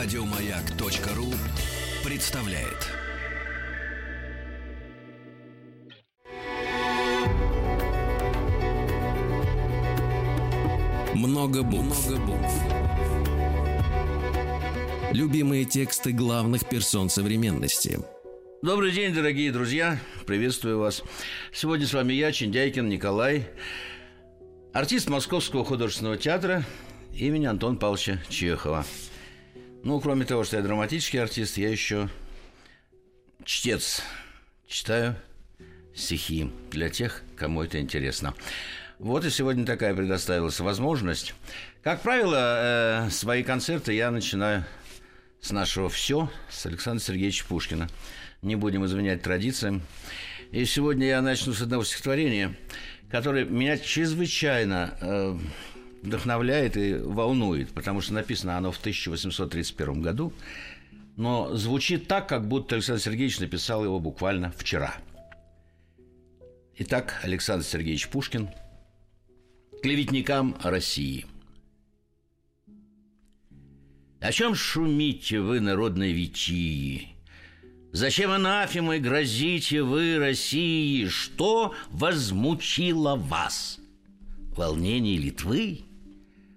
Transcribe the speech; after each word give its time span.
Радиомаяк.ру 0.00 1.26
представляет. 2.08 2.86
Много 11.14 11.64
букв. 11.64 12.08
Много 12.08 12.26
букв. 12.26 12.52
Любимые 15.10 15.64
тексты 15.64 16.12
главных 16.12 16.68
персон 16.68 17.10
современности. 17.10 17.98
Добрый 18.62 18.92
день, 18.92 19.12
дорогие 19.12 19.50
друзья. 19.50 19.98
Приветствую 20.26 20.78
вас. 20.78 21.02
Сегодня 21.52 21.88
с 21.88 21.92
вами 21.92 22.12
я, 22.12 22.30
Чиндяйкин 22.30 22.88
Николай, 22.88 23.48
артист 24.72 25.08
Московского 25.08 25.64
художественного 25.64 26.16
театра 26.16 26.64
имени 27.12 27.46
Антона 27.46 27.76
Павловича 27.76 28.22
Чехова. 28.28 28.86
Ну, 29.88 29.98
кроме 30.00 30.26
того, 30.26 30.44
что 30.44 30.58
я 30.58 30.62
драматический 30.62 31.18
артист, 31.18 31.56
я 31.56 31.70
еще 31.70 32.10
чтец. 33.42 34.02
Читаю 34.66 35.16
стихи 35.94 36.50
для 36.70 36.90
тех, 36.90 37.22
кому 37.36 37.62
это 37.62 37.80
интересно. 37.80 38.34
Вот 38.98 39.24
и 39.24 39.30
сегодня 39.30 39.64
такая 39.64 39.94
предоставилась 39.94 40.60
возможность. 40.60 41.32
Как 41.82 42.02
правило, 42.02 43.06
э, 43.06 43.10
свои 43.10 43.42
концерты 43.42 43.94
я 43.94 44.10
начинаю 44.10 44.66
с 45.40 45.52
нашего 45.52 45.88
«Все» 45.88 46.30
с 46.50 46.66
Александра 46.66 47.02
Сергеевича 47.02 47.46
Пушкина. 47.48 47.88
Не 48.42 48.56
будем 48.56 48.84
изменять 48.84 49.22
традициям. 49.22 49.80
И 50.50 50.66
сегодня 50.66 51.06
я 51.06 51.22
начну 51.22 51.54
с 51.54 51.62
одного 51.62 51.82
стихотворения, 51.82 52.54
которое 53.10 53.46
меня 53.46 53.78
чрезвычайно 53.78 54.98
э, 55.00 55.38
вдохновляет 56.02 56.76
и 56.76 56.94
волнует, 56.94 57.70
потому 57.70 58.00
что 58.00 58.14
написано 58.14 58.56
оно 58.56 58.72
в 58.72 58.78
1831 58.78 60.02
году, 60.02 60.32
но 61.16 61.54
звучит 61.56 62.06
так, 62.08 62.28
как 62.28 62.46
будто 62.46 62.76
Александр 62.76 63.02
Сергеевич 63.02 63.40
написал 63.40 63.84
его 63.84 63.98
буквально 63.98 64.52
вчера. 64.52 64.94
Итак, 66.78 67.20
Александр 67.24 67.64
Сергеевич 67.64 68.08
Пушкин 68.08 68.50
«Клеветникам 69.82 70.56
России». 70.62 71.26
О 74.20 74.32
чем 74.32 74.54
шумите 74.54 75.40
вы, 75.40 75.60
народной 75.60 76.12
Витии? 76.12 77.08
Зачем 77.92 78.30
анафемой 78.30 79.00
грозите 79.00 79.82
вы 79.82 80.18
России? 80.18 81.06
Что 81.06 81.74
возмутило 81.90 83.16
вас? 83.16 83.78
Волнение 84.56 85.16
Литвы? 85.16 85.87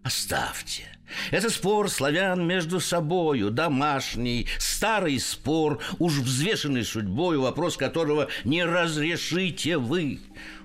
Оставьте. 0.03 0.87
Это 1.29 1.49
спор 1.49 1.89
славян 1.89 2.45
между 2.47 2.79
собою, 2.79 3.51
домашний, 3.51 4.47
старый 4.59 5.19
спор, 5.19 5.79
уж 5.99 6.13
взвешенный 6.13 6.85
судьбою, 6.85 7.41
вопрос 7.41 7.77
которого 7.77 8.29
не 8.43 8.63
разрешите 8.63 9.77
вы. 9.77 10.19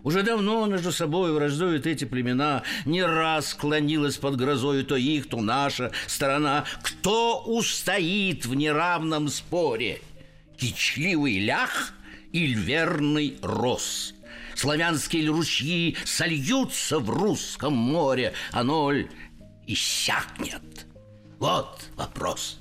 Уже 0.05 0.23
давно 0.23 0.67
между 0.67 0.92
собой 0.92 1.33
враждуют 1.33 1.87
эти 1.87 2.05
племена, 2.05 2.62
не 2.84 3.03
раз 3.03 3.51
склонилась 3.51 4.17
под 4.17 4.37
грозою 4.37 4.84
то 4.84 4.97
их, 4.97 5.29
то 5.29 5.41
наша 5.41 5.91
сторона. 6.07 6.64
Кто 6.83 7.42
устоит 7.42 8.47
в 8.47 8.55
неравном 8.55 9.29
споре? 9.29 10.01
Кичливый 10.57 11.41
лях 11.41 11.92
или 12.33 12.55
верный 12.55 13.37
рос? 13.42 14.14
Славянские 14.55 15.29
ручьи 15.29 15.97
сольются 16.05 16.98
в 16.98 17.11
русском 17.11 17.75
море, 17.75 18.33
а 18.53 18.64
ноль 18.64 19.09
иссякнет? 19.67 20.86
Вот 21.39 21.84
вопрос. 21.97 22.59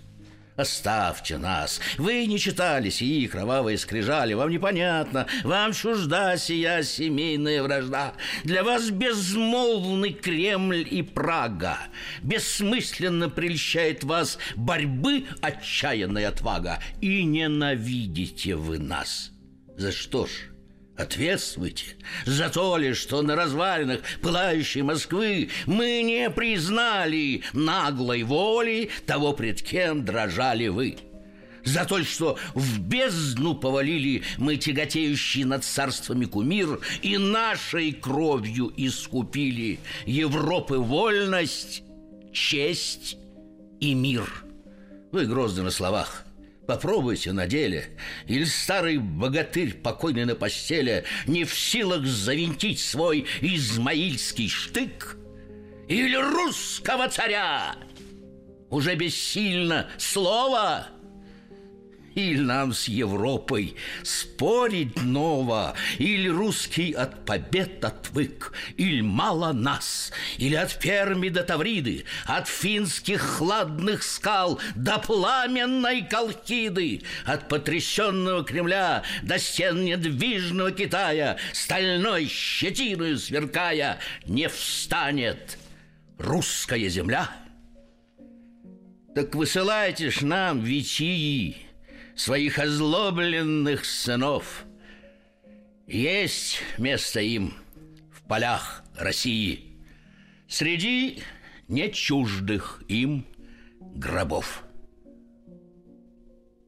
Оставьте 0.56 1.38
нас. 1.38 1.82
Вы 1.98 2.26
не 2.28 2.40
читали 2.40 2.90
сии 2.90 3.28
кровавые 3.28 3.78
скрижали. 3.78 4.34
Вам 4.34 4.50
непонятно. 4.50 5.28
Вам 5.44 5.74
чужда 5.74 6.38
сия 6.38 6.82
семейная 6.82 7.62
вражда. 7.62 8.14
Для 8.46 8.64
вас 8.64 8.90
безмолвный 8.90 10.14
Кремль 10.14 10.88
и 10.90 11.02
Прага. 11.02 11.78
Бессмысленно 12.24 13.30
прельщает 13.30 14.06
вас 14.06 14.38
борьбы 14.56 15.26
отчаянная 15.42 16.30
отвага. 16.30 16.80
И 17.02 17.26
ненавидите 17.26 18.56
вы 18.56 18.80
нас. 18.80 19.32
За 19.78 19.92
что 19.92 20.26
ж? 20.26 20.55
Ответствуйте 20.98 21.98
за 22.26 22.50
то 22.50 22.78
ли, 22.78 22.94
что 22.94 23.22
на 23.22 23.36
развалинах 23.36 24.00
пылающей 24.22 24.82
Москвы 24.82 25.50
мы 25.66 26.02
не 26.04 26.30
признали 26.30 27.44
наглой 27.52 28.24
воли 28.24 28.90
того, 29.06 29.34
пред 29.34 29.62
кем 29.62 30.06
дрожали 30.06 30.70
вы. 30.70 30.98
За 31.66 31.84
то, 31.84 32.02
что 32.04 32.38
в 32.54 32.80
бездну 32.80 33.56
повалили 33.56 34.24
мы 34.38 34.56
тяготеющий 34.56 35.44
над 35.44 35.66
царствами 35.66 36.26
кумир 36.26 36.80
и 37.02 37.18
нашей 37.18 37.92
кровью 37.92 38.72
искупили 38.78 39.80
Европы 40.06 40.78
вольность, 40.78 41.84
честь 42.32 43.18
и 43.82 43.94
мир. 43.94 44.32
Вы 45.12 45.26
грозны 45.26 45.64
на 45.64 45.72
словах, 45.72 46.25
Попробуйте 46.68 47.32
на 47.32 47.46
деле. 47.48 47.90
Или 48.28 48.44
старый 48.44 48.98
богатырь, 48.98 49.74
покойный 49.74 50.26
на 50.26 50.36
постели, 50.36 51.04
не 51.28 51.44
в 51.44 51.54
силах 51.54 52.06
завинтить 52.06 52.80
свой 52.80 53.26
измаильский 53.42 54.50
штык? 54.50 55.18
Или 55.88 56.16
русского 56.16 57.08
царя? 57.10 57.76
Уже 58.72 58.96
бессильно 58.96 59.90
слово 59.98 60.88
или 62.16 62.40
нам 62.40 62.74
с 62.74 62.88
Европой 62.88 63.76
спорить 64.04 65.02
ново, 65.02 65.76
Или 66.00 66.30
русский 66.30 66.94
от 66.94 67.26
побед 67.26 67.84
отвык, 67.84 68.54
Или 68.78 69.02
мало 69.02 69.52
нас, 69.52 70.12
или 70.38 70.56
от 70.56 70.80
Перми 70.80 71.30
до 71.30 71.44
Тавриды, 71.44 72.06
От 72.26 72.48
финских 72.48 73.22
хладных 73.22 74.04
скал 74.04 74.60
до 74.76 74.98
пламенной 74.98 76.04
Колхиды, 76.04 77.04
От 77.26 77.50
потрясенного 77.50 78.44
Кремля 78.44 79.04
до 79.22 79.38
стен 79.38 79.84
недвижного 79.84 80.72
Китая, 80.72 81.38
Стальной 81.54 82.28
щетиной 82.28 83.18
сверкая, 83.18 84.00
не 84.26 84.48
встанет. 84.48 85.58
Русская 86.18 86.88
земля. 86.88 87.30
Так 89.16 89.36
высылайте 89.36 90.10
ж 90.12 90.22
нам, 90.22 90.62
Вичии, 90.62 91.65
своих 92.16 92.60
озлобленных 92.60 93.86
сынов. 93.86 94.66
Есть 95.88 96.62
место 96.78 97.20
им 97.20 97.54
в 98.12 98.28
полях 98.28 98.84
России 98.98 99.78
среди 100.48 101.22
не 101.68 101.92
чуждых 101.92 102.84
им 102.88 103.26
гробов. 103.80 104.64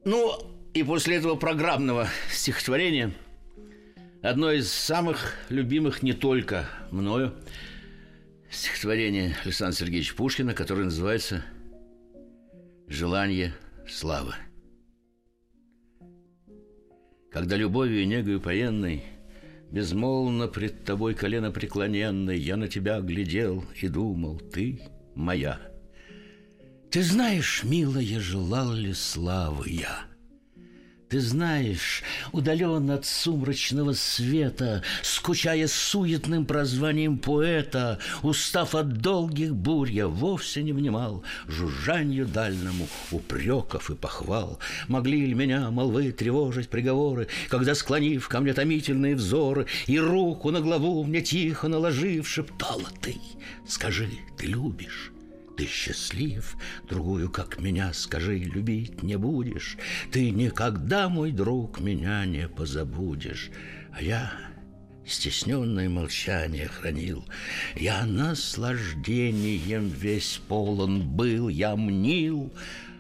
Ну, 0.06 0.34
и 0.74 0.84
после 0.84 1.18
этого 1.18 1.36
программного 1.36 2.08
стихотворения 2.32 3.12
одно 4.22 4.52
из 4.52 4.72
самых 4.72 5.34
любимых 5.50 6.04
не 6.04 6.14
только 6.14 6.70
мною 6.92 7.34
стихотворение 8.50 9.36
Александра 9.44 9.78
Сергеевича 9.78 10.16
Пушкина, 10.16 10.54
которое 10.54 10.86
называется 10.86 11.44
«Желание 12.88 13.54
славы» 13.88 14.36
когда 17.32 17.56
любовью 17.56 18.02
и 18.02 18.06
негою 18.06 18.42
поенной 18.42 19.04
Безмолвно 19.72 20.48
пред 20.48 20.86
тобой 20.86 21.14
колено 21.14 21.52
преклоненной 21.52 22.40
Я 22.40 22.56
на 22.56 22.68
тебя 22.68 23.02
глядел 23.02 23.66
и 23.82 23.90
думал, 23.90 24.40
ты 24.40 24.82
моя. 25.14 25.60
Ты 26.90 27.04
знаешь, 27.04 27.64
милая, 27.66 28.20
желал 28.20 28.74
ли 28.74 28.94
славы 28.94 29.70
я— 29.70 30.06
ты 31.10 31.22
знаешь, 31.22 32.04
удален 32.32 32.92
от 32.92 33.06
сумрачного 33.06 33.94
света, 33.94 34.84
Скучая 35.04 35.68
суетным 35.68 36.46
прозванием 36.46 37.18
поэта, 37.18 38.00
Устав 38.24 38.76
от 38.76 38.98
долгих 38.98 39.56
бурь, 39.56 39.92
я 39.92 40.08
вовсе 40.08 40.64
не 40.64 40.74
внимал 40.74 41.24
Жужжанью 41.48 42.26
дальному 42.26 42.88
упреков 43.12 43.90
и 43.90 43.96
похвал. 43.96 44.60
Могли 44.88 45.26
ли 45.26 45.34
меня 45.34 45.72
молвы 45.72 46.12
тревожить 46.12 46.70
приговоры, 46.70 47.28
Когда, 47.50 47.74
склонив 47.74 48.28
ко 48.28 48.42
мне 48.42 48.54
томительные 48.54 49.16
взоры 49.16 49.68
И 49.88 49.98
руку 49.98 50.52
на 50.52 50.60
главу 50.60 51.04
мне 51.04 51.22
тихо 51.22 51.70
наложив, 51.70 52.28
Шептала 52.28 52.90
ты, 53.02 53.16
скажи, 53.66 54.10
ты 54.38 54.48
любишь? 54.48 55.12
Ты 55.58 55.66
счастлив, 55.66 56.56
другую, 56.88 57.32
как 57.32 57.60
меня, 57.60 57.92
скажи, 57.92 58.38
любить 58.38 59.02
не 59.02 59.18
будешь. 59.18 59.78
Ты 60.12 60.30
никогда, 60.30 61.10
мой 61.10 61.32
друг, 61.32 61.80
меня 61.80 62.26
не 62.26 62.48
позабудешь. 62.48 63.50
А 63.92 64.04
я 64.04 64.32
стесненное 65.04 65.90
молчание 65.90 66.68
хранил. 66.68 67.26
Я 67.76 68.06
наслаждением 68.06 69.90
весь 69.90 70.40
полон 70.48 71.02
был, 71.02 71.50
я 71.50 71.76
мнил, 71.76 72.54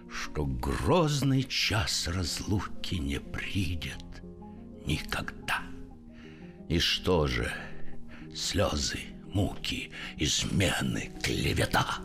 что 0.10 0.46
грозный 0.46 1.44
час 1.44 2.08
разлуки 2.08 2.96
не 2.96 3.20
придет 3.20 4.04
никогда. 4.88 5.62
И 6.70 6.80
что 6.80 7.28
же, 7.28 7.52
слезы, 8.34 9.00
муки, 9.38 9.92
измены, 10.18 11.12
клевета. 11.22 12.00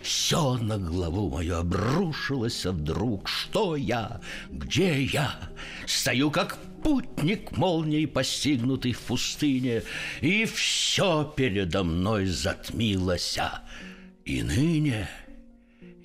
Все 0.00 0.56
на 0.56 0.78
главу 0.78 1.28
мою 1.28 1.58
обрушилось 1.58 2.64
вдруг. 2.64 3.28
Что 3.28 3.76
я, 3.76 4.22
где 4.50 5.02
я? 5.02 5.34
Стою 5.86 6.30
как 6.30 6.56
путник 6.82 7.54
молнией 7.58 8.06
постигнутый 8.06 8.92
в 8.92 9.00
пустыне 9.00 9.82
И 10.22 10.46
все 10.46 11.24
передо 11.36 11.84
мной 11.84 12.24
затмилося 12.24 13.60
И 14.24 14.42
ныне 14.42 15.08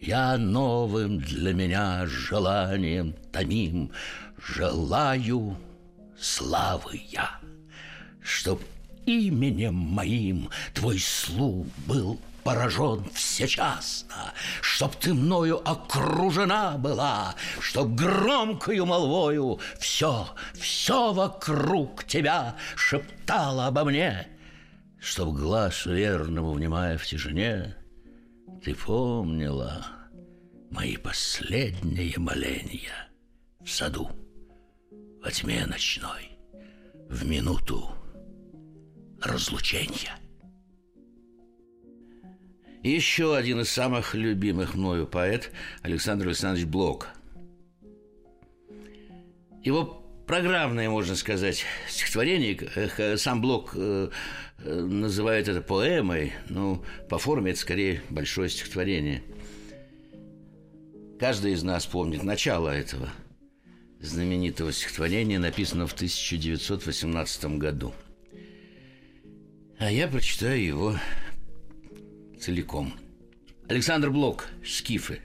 я 0.01 0.37
новым 0.37 1.19
для 1.19 1.53
меня 1.53 2.05
желанием 2.07 3.15
томим. 3.31 3.91
Желаю 4.45 5.55
славы 6.19 7.01
я, 7.09 7.39
Чтоб 8.21 8.59
именем 9.05 9.75
моим. 9.75 10.49
Твой 10.73 10.99
слух 10.99 11.67
был 11.87 12.19
поражен 12.43 13.03
всечасно, 13.13 14.33
Чтоб 14.61 14.95
ты 14.95 15.13
мною 15.13 15.61
окружена 15.67 16.77
была, 16.77 17.35
Чтоб 17.59 17.89
громкою 17.89 18.85
молвою 18.85 19.59
все, 19.79 20.27
все 20.53 21.13
вокруг 21.13 22.03
тебя 22.03 22.55
шептало 22.75 23.67
обо 23.67 23.83
мне, 23.85 24.27
Чтоб 24.99 25.33
глаз 25.33 25.85
верному, 25.85 26.53
внимая 26.53 26.97
в 26.97 27.05
тишине, 27.05 27.75
Ты 28.63 28.75
помнила 28.75 29.85
мои 30.69 30.97
последние 30.97 32.17
моления 32.17 33.09
в 33.61 33.69
саду, 33.69 34.09
во 35.23 35.31
тьме 35.31 35.65
ночной, 35.65 36.37
в 37.09 37.25
минуту 37.25 37.89
разлучения. 39.23 40.17
Еще 42.83 43.35
один 43.35 43.61
из 43.61 43.69
самых 43.69 44.13
любимых 44.13 44.75
мною 44.75 45.07
поэт 45.07 45.51
Александр 45.81 46.27
Александрович 46.27 46.67
Блок. 46.67 47.07
Его 49.63 50.03
программное, 50.27 50.89
можно 50.89 51.15
сказать, 51.15 51.63
стихотворение, 51.87 53.17
сам 53.17 53.41
Блок 53.41 53.71
э, 53.75 54.09
э, 54.57 54.81
называет 54.81 55.47
это 55.47 55.61
поэмой, 55.61 56.33
но 56.49 56.83
по 57.09 57.17
форме 57.17 57.51
это 57.51 57.61
скорее 57.61 58.01
большое 58.09 58.49
стихотворение. 58.49 59.23
Каждый 61.17 61.53
из 61.53 61.63
нас 61.63 61.85
помнит 61.85 62.23
начало 62.23 62.67
этого 62.67 63.09
знаменитого 64.01 64.73
стихотворения, 64.73 65.39
написанного 65.39 65.87
в 65.87 65.93
1918 65.93 67.45
году– 67.57 67.93
а 69.83 69.91
я 69.91 70.07
прочитаю 70.07 70.63
его 70.63 70.95
целиком. 72.39 72.93
Александр 73.67 74.11
Блок, 74.11 74.47
«Скифы», 74.65 75.19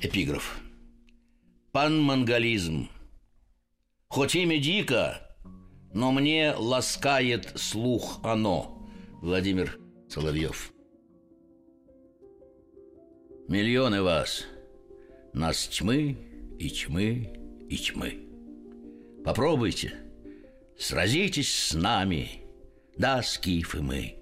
эпиграф. 0.00 0.58
Панмонголизм. 1.70 2.88
Хоть 4.08 4.34
имя 4.34 4.58
дико, 4.58 5.36
но 5.92 6.10
мне 6.10 6.54
ласкает 6.56 7.52
слух 7.56 8.20
оно. 8.22 8.88
Владимир 9.20 9.78
Соловьев. 10.08 10.72
Миллионы 13.46 14.02
вас, 14.02 14.46
нас 15.34 15.68
тьмы 15.68 16.16
и 16.58 16.70
тьмы 16.70 17.66
и 17.68 17.76
тьмы. 17.76 18.26
Попробуйте, 19.22 19.92
сразитесь 20.78 21.52
с 21.52 21.74
нами– 21.74 22.40
да, 23.00 23.22
скифы 23.22 23.80
мы, 23.80 24.14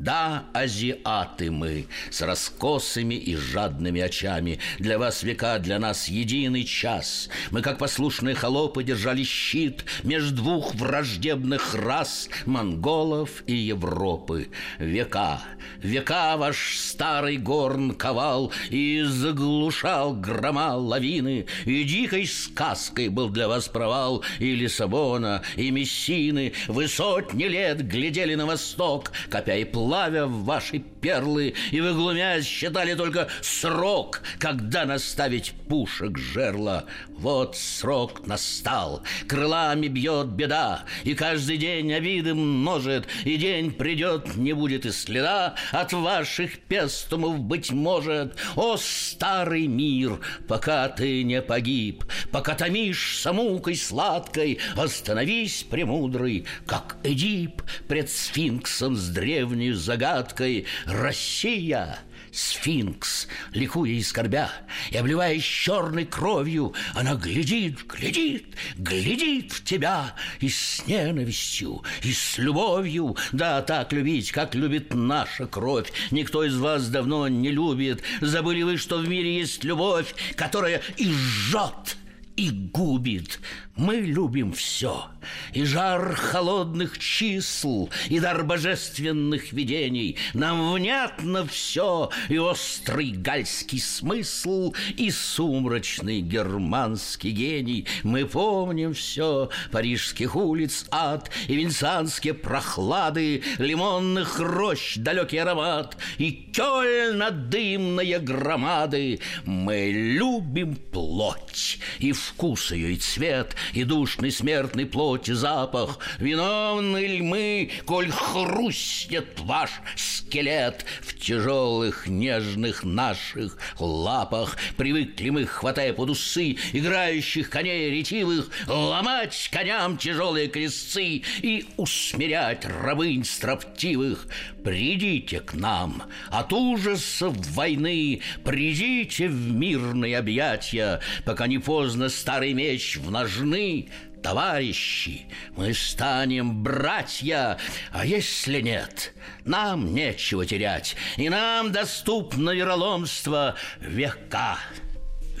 да, 0.00 0.44
азиаты 0.54 1.50
мы, 1.50 1.86
с 2.10 2.22
раскосыми 2.22 3.16
и 3.16 3.36
жадными 3.36 4.00
очами. 4.00 4.58
Для 4.78 4.98
вас 4.98 5.22
века, 5.22 5.58
для 5.58 5.78
нас 5.78 6.08
единый 6.08 6.64
час. 6.64 7.28
Мы, 7.50 7.60
как 7.60 7.76
послушные 7.76 8.34
холопы, 8.34 8.82
держали 8.82 9.22
щит 9.24 9.84
между 10.02 10.36
двух 10.36 10.74
враждебных 10.74 11.74
рас 11.74 12.30
монголов 12.46 13.44
и 13.46 13.54
Европы. 13.54 14.48
Века, 14.78 15.42
века 15.82 16.38
ваш 16.38 16.78
старый 16.78 17.36
горн 17.36 17.94
ковал 17.94 18.52
и 18.70 19.02
заглушал 19.02 20.14
грома 20.14 20.76
лавины, 20.76 21.44
и 21.66 21.84
дикой 21.84 22.26
сказкой 22.26 23.08
был 23.08 23.28
для 23.28 23.48
вас 23.48 23.68
провал 23.68 24.24
и 24.38 24.54
Лиссабона, 24.54 25.42
и 25.56 25.70
Мессины. 25.70 26.54
Вы 26.68 26.88
сотни 26.88 27.44
лет 27.44 27.86
глядели 27.86 28.34
на 28.34 28.46
восток, 28.46 29.12
копя 29.28 29.56
и 29.56 29.64
плавя 29.64 29.89
плавя 29.90 30.26
в 30.26 30.44
ваши 30.44 30.78
перлы, 30.78 31.52
и 31.72 31.80
вы, 31.80 31.94
глумясь, 31.94 32.46
считали 32.46 32.94
только 32.94 33.26
срок, 33.42 34.22
когда 34.38 34.84
наставить 34.84 35.52
пушек 35.68 36.16
жерла. 36.16 36.84
Вот 37.08 37.56
срок 37.56 38.24
настал, 38.24 39.02
крылами 39.26 39.88
бьет 39.88 40.28
беда, 40.28 40.84
и 41.02 41.14
каждый 41.14 41.56
день 41.56 41.92
обиды 41.92 42.34
множит, 42.34 43.08
и 43.24 43.36
день 43.36 43.72
придет, 43.72 44.36
не 44.36 44.52
будет 44.52 44.86
и 44.86 44.92
следа 44.92 45.56
от 45.72 45.92
ваших 45.92 46.60
пестумов, 46.60 47.40
быть 47.40 47.72
может. 47.72 48.36
О, 48.54 48.76
старый 48.76 49.66
мир, 49.66 50.20
пока 50.46 50.88
ты 50.88 51.24
не 51.24 51.42
погиб, 51.42 52.04
пока 52.30 52.54
томишься 52.54 53.32
мукой 53.32 53.74
сладкой, 53.74 54.60
остановись, 54.76 55.66
премудрый, 55.68 56.46
как 56.64 56.96
Эдип 57.02 57.62
пред 57.88 58.08
сфинксом 58.08 58.94
с 58.94 59.08
древней 59.08 59.79
загадкой 59.80 60.66
«Россия!» 60.86 61.98
Сфинкс, 62.32 63.26
ликуя 63.52 63.90
и 63.90 64.02
скорбя, 64.02 64.50
и 64.90 64.96
обливаясь 64.96 65.42
черной 65.42 66.04
кровью, 66.04 66.74
она 66.94 67.14
глядит, 67.14 67.84
глядит, 67.86 68.54
глядит 68.76 69.52
в 69.52 69.64
тебя 69.64 70.14
и 70.38 70.48
с 70.48 70.86
ненавистью, 70.86 71.82
и 72.02 72.12
с 72.12 72.38
любовью. 72.38 73.16
Да, 73.32 73.62
так 73.62 73.92
любить, 73.92 74.30
как 74.30 74.54
любит 74.54 74.94
наша 74.94 75.46
кровь. 75.46 75.92
Никто 76.10 76.44
из 76.44 76.56
вас 76.56 76.88
давно 76.88 77.26
не 77.28 77.50
любит. 77.50 78.02
Забыли 78.20 78.62
вы, 78.62 78.76
что 78.76 78.98
в 78.98 79.08
мире 79.08 79.38
есть 79.38 79.64
любовь, 79.64 80.14
которая 80.36 80.82
и 80.96 81.12
жжет, 81.12 81.96
и 82.40 82.50
губит. 82.50 83.38
Мы 83.76 83.96
любим 83.96 84.52
все, 84.52 85.06
и 85.52 85.64
жар 85.64 86.14
холодных 86.14 86.98
чисел, 86.98 87.90
и 88.08 88.18
дар 88.18 88.44
божественных 88.44 89.52
видений. 89.52 90.16
Нам 90.32 90.72
внятно 90.72 91.46
все, 91.46 92.10
и 92.28 92.38
острый 92.38 93.10
гальский 93.10 93.80
смысл, 93.80 94.74
и 94.96 95.10
сумрачный 95.10 96.20
германский 96.20 97.30
гений. 97.30 97.86
Мы 98.02 98.24
помним 98.26 98.94
все, 98.94 99.50
парижских 99.70 100.34
улиц 100.36 100.86
ад, 100.90 101.30
и 101.48 101.56
венецианские 101.56 102.34
прохлады, 102.34 103.42
лимонных 103.58 104.38
рощ 104.40 104.96
далекий 104.96 105.38
аромат, 105.38 105.96
и 106.16 106.32
Кёльна 106.32 107.30
дымные 107.30 108.18
громады. 108.18 109.20
Мы 109.44 109.90
любим 109.90 110.76
плоть, 110.76 111.78
и 111.98 112.12
вкус 112.30 112.72
ее, 112.72 112.92
и 112.92 112.96
цвет, 112.96 113.56
и 113.72 113.84
душный 113.84 114.30
смертный 114.30 114.86
плоти 114.86 115.32
запах. 115.32 115.98
Виновны 116.18 117.06
ли 117.06 117.22
мы, 117.22 117.70
коль 117.84 118.10
хрустнет 118.10 119.38
ваш 119.40 119.70
скелет 119.96 120.84
в 121.00 121.18
тяжелых 121.18 122.06
нежных 122.06 122.84
наших 122.84 123.58
лапах? 123.78 124.56
Привыкли 124.76 125.30
мы, 125.30 125.46
хватая 125.46 125.92
под 125.92 126.10
усы 126.10 126.56
играющих 126.72 127.50
коней 127.50 127.90
ретивых, 127.90 128.48
ломать 128.66 129.48
коням 129.52 129.98
тяжелые 129.98 130.48
крестцы 130.48 131.22
и 131.42 131.66
усмирять 131.76 132.64
рабынь 132.64 133.24
строптивых. 133.24 134.26
Придите 134.64 135.40
к 135.40 135.54
нам 135.54 136.02
от 136.30 136.52
ужасов 136.52 137.34
войны, 137.48 138.20
придите 138.44 139.28
в 139.28 139.52
мирные 139.52 140.18
объятия, 140.18 141.00
пока 141.24 141.46
не 141.46 141.58
поздно 141.58 142.08
старый 142.20 142.52
меч 142.52 142.98
в 142.98 143.10
ножны 143.10 143.88
товарищи, 144.22 145.26
мы 145.56 145.72
станем 145.72 146.62
братья, 146.62 147.56
а 147.92 148.04
если 148.04 148.60
нет, 148.60 149.14
нам 149.46 149.94
нечего 149.94 150.44
терять, 150.44 150.96
и 151.16 151.30
нам 151.30 151.72
доступно 151.72 152.50
вероломство 152.50 153.56
века, 153.80 154.58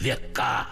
века. 0.00 0.68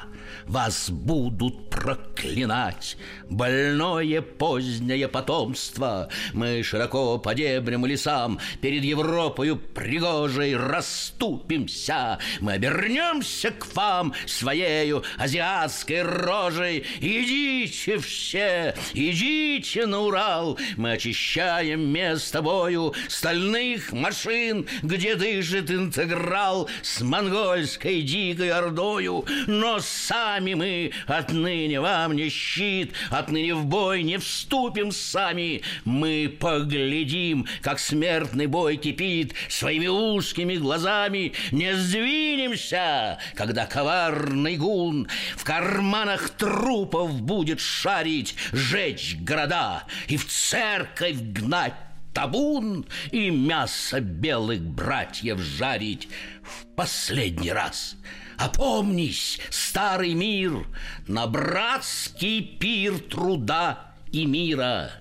Вас 0.48 0.90
будут 0.90 1.68
проклинать. 1.70 2.96
Больное 3.28 4.22
позднее 4.22 5.06
потомство 5.08 6.08
мы 6.32 6.62
широко 6.62 7.18
по 7.18 7.34
дебрям 7.34 7.84
и 7.86 7.90
лесам 7.90 8.40
перед 8.60 8.82
Европою 8.82 9.56
пригожей 9.56 10.56
расступимся. 10.56 12.18
Мы 12.40 12.52
обернемся 12.52 13.50
к 13.50 13.74
вам 13.74 14.14
своею 14.26 15.04
азиатской 15.18 16.02
рожей. 16.02 16.84
Идите 17.00 17.98
все, 17.98 18.74
идите 18.94 19.86
на 19.86 20.00
Урал. 20.00 20.58
Мы 20.76 20.92
очищаем 20.92 21.88
место 21.88 22.42
бою 22.42 22.94
стальных 23.08 23.92
машин, 23.92 24.66
где 24.82 25.14
дышит 25.14 25.70
интеграл 25.70 26.68
с 26.82 27.02
монгольской 27.02 28.02
дикой 28.02 28.50
ордою. 28.50 29.24
Но 29.46 29.80
сами 29.80 30.37
мы 30.40 30.92
отныне 31.06 31.80
вам 31.80 32.14
не 32.14 32.28
щит, 32.28 32.92
отныне 33.10 33.54
в 33.54 33.66
бой 33.66 34.02
не 34.02 34.18
вступим 34.18 34.92
сами. 34.92 35.62
Мы 35.84 36.34
поглядим, 36.40 37.46
как 37.62 37.78
смертный 37.78 38.46
бой 38.46 38.76
кипит 38.76 39.34
своими 39.48 39.86
узкими 39.86 40.56
глазами, 40.56 41.32
не 41.50 41.74
сдвинемся, 41.74 43.18
когда 43.34 43.66
коварный 43.66 44.56
гун 44.56 45.08
в 45.36 45.44
карманах 45.44 46.30
трупов 46.30 47.20
будет 47.22 47.60
шарить, 47.60 48.34
жечь 48.52 49.16
города 49.20 49.84
и 50.08 50.16
в 50.16 50.26
церковь 50.26 51.16
гнать 51.16 51.74
табун 52.12 52.86
и 53.12 53.30
мясо 53.30 54.00
белых 54.00 54.60
братьев 54.60 55.38
жарить 55.38 56.08
в 56.42 56.66
последний 56.74 57.52
раз. 57.52 57.96
Опомнись, 58.38 59.40
старый 59.50 60.14
мир, 60.14 60.64
на 61.08 61.26
братский 61.26 62.40
пир 62.40 63.00
труда 63.00 63.94
и 64.12 64.26
мира 64.26 64.92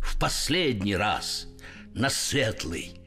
в 0.00 0.18
последний 0.18 0.96
раз 0.96 1.46
на 1.94 2.10
светлый 2.10 3.00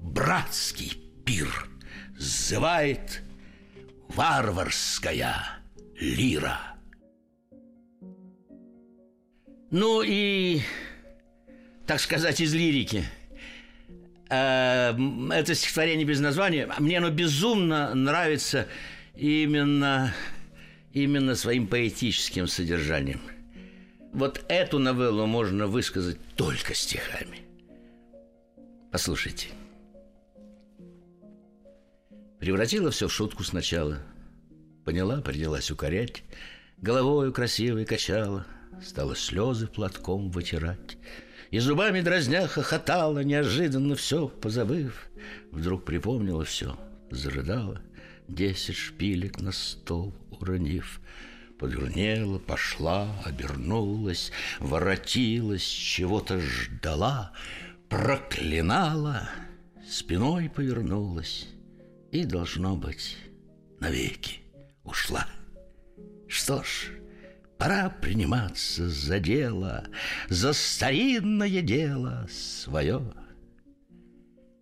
братский 0.00 1.00
пир 1.24 1.68
зывает 2.18 3.22
варварская 4.08 5.36
лира. 6.00 6.58
Ну 9.70 10.02
и, 10.02 10.62
так 11.86 12.00
сказать, 12.00 12.40
из 12.40 12.52
лирики. 12.52 13.04
Э, 14.28 14.94
это 15.30 15.54
стихотворение 15.54 16.06
без 16.06 16.18
названия. 16.18 16.68
Мне 16.78 16.98
оно 16.98 17.10
безумно 17.10 17.94
нравится 17.94 18.66
именно, 19.14 20.12
именно 20.92 21.34
своим 21.34 21.66
поэтическим 21.66 22.46
содержанием. 22.46 23.20
Вот 24.12 24.44
эту 24.48 24.78
новеллу 24.78 25.26
можно 25.26 25.66
высказать 25.66 26.18
только 26.36 26.74
стихами. 26.74 27.40
Послушайте. 28.90 29.48
Превратила 32.38 32.90
все 32.90 33.08
в 33.08 33.12
шутку 33.12 33.42
сначала. 33.42 33.98
Поняла, 34.84 35.20
принялась 35.20 35.70
укорять. 35.70 36.24
Головою 36.76 37.32
красивой 37.32 37.84
качала. 37.84 38.46
Стала 38.84 39.14
слезы 39.14 39.66
платком 39.66 40.30
вытирать. 40.30 40.98
И 41.50 41.58
зубами 41.58 42.00
дразня 42.00 42.48
хохотала, 42.48 43.20
неожиданно 43.20 43.94
все 43.94 44.28
позабыв. 44.28 45.08
Вдруг 45.52 45.84
припомнила 45.84 46.44
все, 46.44 46.76
зарыдала, 47.10 47.80
десять 48.34 48.76
шпилек 48.76 49.40
на 49.40 49.52
стол 49.52 50.14
уронив. 50.30 51.00
Подвернела, 51.58 52.38
пошла, 52.38 53.08
обернулась, 53.24 54.32
воротилась, 54.58 55.62
чего-то 55.62 56.40
ждала, 56.40 57.32
проклинала, 57.88 59.28
спиной 59.88 60.50
повернулась 60.50 61.46
и, 62.10 62.24
должно 62.24 62.74
быть, 62.76 63.16
навеки 63.78 64.40
ушла. 64.82 65.28
Что 66.26 66.64
ж, 66.64 66.90
пора 67.58 67.90
приниматься 67.90 68.88
за 68.88 69.20
дело, 69.20 69.86
за 70.28 70.52
старинное 70.52 71.60
дело 71.60 72.26
свое. 72.28 73.12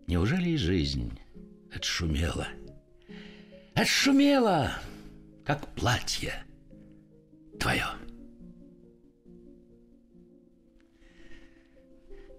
Неужели 0.06 0.50
и 0.50 0.56
жизнь 0.58 1.18
отшумела? 1.72 2.48
Отшумела, 3.74 4.72
как 5.44 5.66
платье 5.74 6.44
твое. 7.58 7.86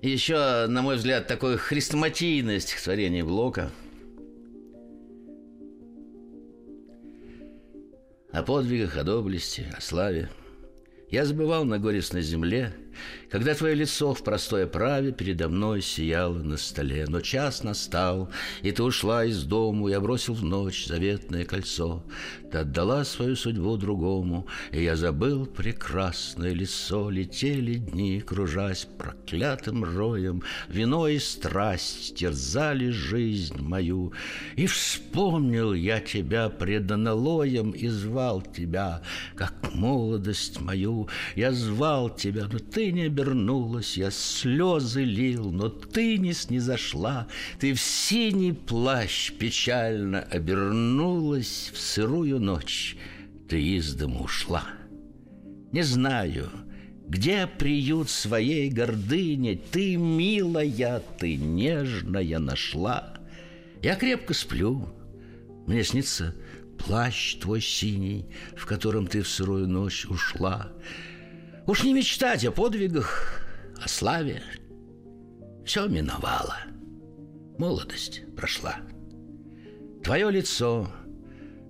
еще, 0.01 0.65
на 0.67 0.81
мой 0.81 0.95
взгляд, 0.95 1.27
такое 1.27 1.57
хрестоматийное 1.57 2.59
стихотворение 2.59 3.23
Блока– 3.23 3.71
о 8.31 8.43
подвигах, 8.43 8.97
о 8.97 9.03
доблести, 9.03 9.67
о 9.75 9.81
славе. 9.81 10.29
Я 11.09 11.25
забывал 11.25 11.65
на 11.65 11.79
горестной 11.79 12.21
земле, 12.21 12.73
когда 13.29 13.55
твое 13.55 13.75
лицо 13.75 14.13
в 14.13 14.24
простой 14.24 14.65
оправе 14.65 15.12
передо 15.12 15.48
мной 15.50 15.81
сияло 15.81 16.38
на 16.38 16.57
столе. 16.57 17.05
Но 17.07 17.21
час 17.21 17.63
настал, 17.63 18.29
и 18.62 18.71
ты 18.71 18.83
ушла 18.83 19.25
из 19.25 19.43
дому, 19.43 19.88
я 19.88 20.00
бросил 20.01 20.33
в 20.33 20.43
ночь 20.43 20.86
заветное 20.86 21.45
кольцо. 21.45 22.03
Ты 22.51 22.60
отдала 22.60 23.05
свою 23.05 23.38
судьбу 23.38 23.77
другому, 23.77 24.48
и 24.74 24.83
я 24.83 24.98
забыл 24.98 25.45
прекрасное 25.45 26.53
лицо. 26.53 27.10
Летели 27.10 27.75
дни, 27.75 28.19
кружась 28.19 28.86
проклятым 28.98 29.86
роем, 29.86 30.43
вино 30.67 31.07
и 31.07 31.17
страсть 31.19 32.15
терзали 32.15 32.89
жизнь 32.89 33.62
мою. 33.62 34.12
И 34.57 34.67
вспомнил 34.67 35.74
я 35.74 36.01
тебя 36.01 36.50
пред 36.50 36.91
аналоем 36.91 37.71
и 37.71 37.88
звал 37.88 38.41
тебя, 38.41 39.01
как 39.36 39.53
молодость 39.74 40.60
мою. 40.60 41.07
Я 41.36 41.53
звал 41.53 42.10
тебя, 42.10 42.48
но 42.51 42.60
ты 42.60 42.80
не 42.89 43.03
обернулась, 43.03 43.97
я 43.97 44.09
слезы 44.09 45.03
лил, 45.03 45.51
но 45.51 45.69
ты 45.69 46.17
не 46.17 46.33
снизошла, 46.33 47.27
ты 47.59 47.73
в 47.73 47.81
синий 47.81 48.53
плащ 48.53 49.31
печально 49.31 50.21
обернулась 50.21 51.71
в 51.73 51.79
сырую 51.79 52.39
ночь, 52.39 52.97
ты 53.47 53.61
из 53.61 53.93
дома 53.93 54.21
ушла. 54.21 54.63
Не 55.71 55.83
знаю, 55.83 56.50
где 57.07 57.45
приют 57.45 58.09
своей 58.09 58.69
гордыни, 58.69 59.61
ты, 59.71 59.97
милая, 59.97 61.03
ты 61.19 61.35
нежная 61.35 62.39
нашла. 62.39 63.13
Я 63.81 63.95
крепко 63.95 64.33
сплю, 64.33 64.88
мне 65.67 65.83
снится 65.83 66.33
плащ 66.77 67.35
твой 67.35 67.61
синий, 67.61 68.25
в 68.55 68.65
котором 68.65 69.07
ты 69.07 69.21
в 69.21 69.27
сырую 69.27 69.67
ночь 69.67 70.05
ушла. 70.05 70.71
Уж 71.68 71.84
не 71.84 71.94
мечтать 71.94 72.46
о 72.46 72.51
подвигах, 72.51 73.41
о 73.82 73.88
славе. 73.88 74.41
Все 75.65 75.88
миновало. 75.88 76.58
Молодость 77.58 78.22
прошла. 78.36 78.77
Твое 80.03 80.32
лицо 80.32 80.89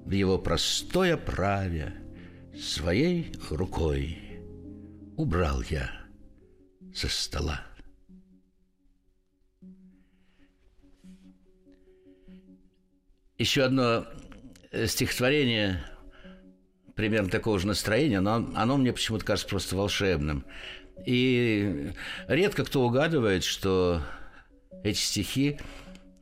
в 0.05 0.11
его 0.11 0.37
простой 0.37 1.13
оправе 1.13 2.01
Своей 2.55 3.31
рукой 3.49 4.17
убрал 5.15 5.61
я 5.69 5.89
со 6.93 7.07
стола. 7.07 7.61
Еще 13.37 13.63
одно 13.63 14.05
стихотворение 14.85 15.83
примерно 16.95 17.29
такого 17.29 17.59
же 17.59 17.67
настроения, 17.67 18.19
но 18.19 18.51
оно 18.55 18.77
мне 18.77 18.93
почему-то 18.93 19.25
кажется 19.25 19.49
просто 19.49 19.75
волшебным. 19.75 20.45
И 21.05 21.91
редко 22.27 22.63
кто 22.63 22.85
угадывает, 22.85 23.43
что 23.43 24.01
эти 24.83 24.99
стихи, 24.99 25.59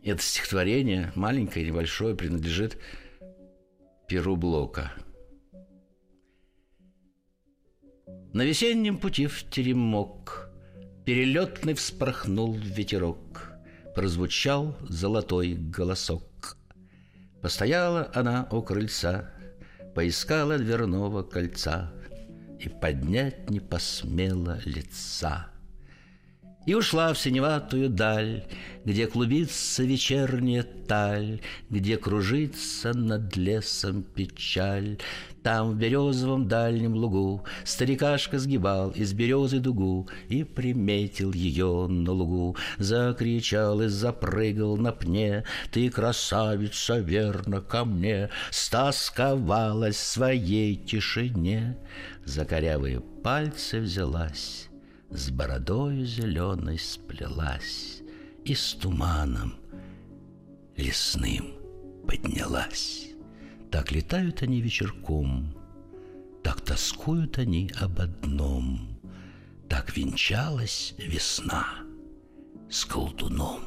это 0.04 0.22
стихотворение, 0.22 1.12
маленькое, 1.16 1.66
небольшое, 1.66 2.16
принадлежит 2.16 2.78
Перу 4.08 4.36
Блока. 4.36 4.92
На 8.34 8.44
весеннем 8.44 8.98
пути 8.98 9.28
в 9.28 9.50
теремок 9.50 10.50
Перелетный 11.10 11.74
вспорхнул 11.74 12.54
ветерок, 12.54 13.54
Прозвучал 13.96 14.78
золотой 14.88 15.56
голосок. 15.56 16.56
Постояла 17.42 18.12
она 18.14 18.48
у 18.52 18.62
крыльца, 18.62 19.34
Поискала 20.00 20.58
дверного 20.58 21.24
кольца 21.24 21.92
И 22.58 22.70
поднять 22.70 23.50
не 23.50 23.60
посмела 23.60 24.58
лица. 24.64 25.48
И 26.66 26.74
ушла 26.74 27.14
в 27.14 27.20
синеватую 27.20 27.90
даль, 27.90 28.46
Где 28.86 29.08
клубится 29.08 29.84
вечерняя 29.84 30.64
таль, 30.64 31.42
Где 31.70 31.98
кружится 31.98 32.94
над 32.94 33.36
лесом 33.36 34.04
печаль. 34.04 35.00
Там, 35.44 35.72
в 35.72 35.76
березовом 35.76 36.48
дальнем 36.48 36.94
лугу, 36.94 37.44
Старикашка 37.64 38.40
сгибал 38.40 38.92
из 38.92 39.14
березы 39.14 39.60
дугу 39.60 40.08
И 40.28 40.44
приметил 40.44 41.32
ее 41.34 41.88
на 41.88 42.12
лугу. 42.12 42.58
Закричал 42.78 43.82
и 43.82 43.88
запрыгал 43.88 44.78
на 44.78 44.92
пне, 44.92 45.44
Ты, 45.72 45.90
красавица, 45.90 47.00
верно 47.00 47.62
ко 47.62 47.86
мне, 47.86 48.30
Стасковалась 48.52 49.96
в 49.96 50.06
своей 50.06 50.76
тишине. 50.76 51.78
За 52.26 52.46
корявые 52.46 53.00
пальцы 53.00 53.80
взялась, 53.80 54.70
С 55.10 55.30
бородою 55.30 56.06
зеленой 56.06 56.78
сплелась 56.78 58.02
И 58.44 58.54
с 58.54 58.74
туманом 58.74 59.54
лесным 60.80 61.56
поднялась. 62.08 63.09
Так 63.72 63.92
летают 63.92 64.42
они 64.42 64.62
вечерком, 64.62 65.56
Так 66.44 66.62
тоскуют 66.62 67.38
они 67.38 67.72
об 67.80 68.00
одном, 68.00 69.00
Так 69.68 69.96
венчалась 69.96 70.96
весна 70.98 71.66
с 72.70 72.86
колдуном. 72.86 73.62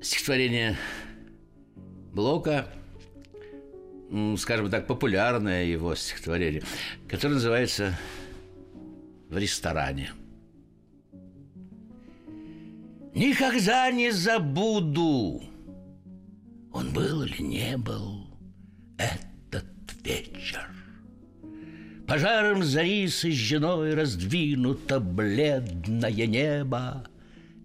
Стихотворение 0.00 0.76
Блока, 2.12 2.68
скажем 4.38 4.70
так, 4.70 4.86
популярное 4.86 5.64
его 5.64 5.94
стихотворение, 5.94 6.62
которое 7.08 7.34
называется 7.34 7.98
«В 9.28 9.36
ресторане». 9.36 10.12
Никогда 13.14 13.90
не 13.90 14.10
забуду 14.10 15.42
он 16.74 16.92
был 16.92 17.22
или 17.22 17.40
не 17.40 17.76
был 17.76 18.26
этот 18.98 19.64
вечер. 20.02 20.68
Пожаром 22.06 22.62
зари 22.62 23.08
сожженой 23.08 23.94
раздвинуто 23.94 25.00
бледное 25.00 26.26
небо, 26.26 27.06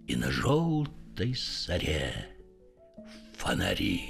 И 0.07 0.15
на 0.15 0.31
желтой 0.31 1.35
заре 1.35 2.27
фонари. 3.35 4.03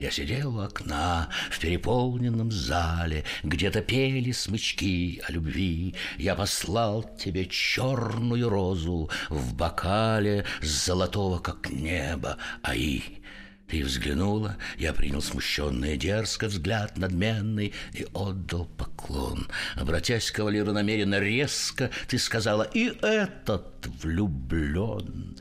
Я 0.00 0.10
сидел 0.10 0.56
у 0.56 0.60
окна 0.60 1.28
в 1.50 1.60
переполненном 1.60 2.50
зале, 2.50 3.24
Где-то 3.44 3.82
пели 3.82 4.32
смычки 4.32 5.22
о 5.28 5.32
любви. 5.32 5.94
Я 6.16 6.34
послал 6.34 7.02
тебе 7.18 7.44
черную 7.46 8.48
розу 8.48 9.10
в 9.28 9.54
бокале 9.54 10.46
Золотого, 10.62 11.38
как 11.38 11.70
небо, 11.70 12.38
аи. 12.62 13.20
Ты 13.70 13.84
взглянула, 13.84 14.56
я 14.78 14.92
принял 14.92 15.22
смущенный 15.22 15.96
дерзко 15.96 16.48
взгляд 16.48 16.98
надменный 16.98 17.72
и 17.92 18.04
отдал 18.12 18.66
поклон. 18.66 19.46
Обратясь 19.76 20.30
к 20.32 20.34
кавалеру 20.34 20.72
намеренно 20.72 21.20
резко, 21.20 21.90
ты 22.08 22.18
сказала, 22.18 22.64
и 22.64 22.92
этот 23.00 23.86
влюблен. 24.02 25.36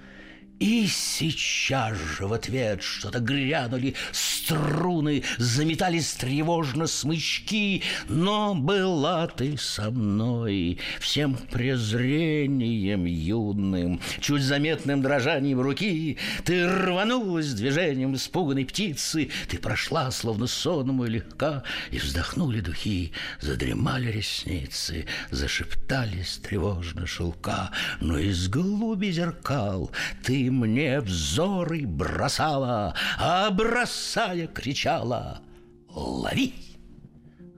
И 0.59 0.87
сейчас 0.87 1.97
же 1.97 2.27
в 2.27 2.33
ответ 2.33 2.83
что-то 2.83 3.19
грянули 3.19 3.95
струны, 4.11 5.23
заметались 5.37 6.11
тревожно 6.13 6.85
смычки, 6.85 7.81
но 8.09 8.53
была 8.55 9.27
ты 9.27 9.55
со 9.57 9.89
мной 9.89 10.79
всем 10.99 11.37
презрением 11.49 13.05
юным, 13.05 14.01
чуть 14.19 14.41
заметным 14.41 15.01
дрожанием 15.01 15.61
руки. 15.61 16.17
Ты 16.43 16.67
рванулась 16.67 17.53
движением 17.53 18.15
испуганной 18.15 18.65
птицы, 18.65 19.29
ты 19.47 19.59
прошла, 19.59 20.11
словно 20.11 20.47
сонному 20.47 21.05
и 21.05 21.09
легка, 21.09 21.63
и 21.89 21.99
вздохнули 21.99 22.59
духи, 22.59 23.13
задремали 23.39 24.11
ресницы, 24.11 25.05
зашептались 25.31 26.37
тревожно 26.43 27.07
шелка, 27.07 27.71
но 28.01 28.17
из 28.17 28.49
глуби 28.49 29.11
зеркал 29.11 29.91
ты 30.23 30.48
мне 30.49 30.99
взоры 30.99 31.85
бросала, 31.85 32.95
а 33.17 33.49
бросая 33.51 34.47
кричала 34.47 35.41
«Лови!» 35.89 36.53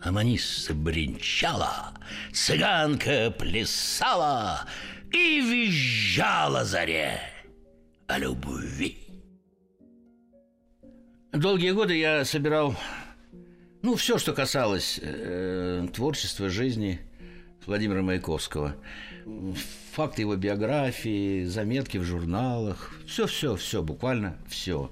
Аманиса 0.02 0.74
бренчала, 0.74 1.94
цыганка 2.34 3.32
плясала 3.32 4.66
и 5.14 5.42
визжала 5.42 6.66
заре 6.66 7.20
о 8.08 8.18
любви. 8.18 8.98
Долгие 11.32 11.72
годы 11.72 11.98
я 11.98 12.26
собирал, 12.26 12.76
ну, 13.84 13.96
все, 13.96 14.18
что 14.18 14.34
касалось 14.34 15.00
э, 15.02 15.88
творчества, 15.94 16.50
жизни 16.50 17.00
Владимира 17.66 18.02
Маяковского– 18.02 18.76
факты 19.92 20.22
его 20.22 20.36
биографии, 20.36 21.44
заметки 21.44 21.98
в 21.98 22.04
журналах, 22.04 22.94
все-все, 23.06 23.56
все, 23.56 23.84
буквально 23.84 24.38
все. 24.48 24.92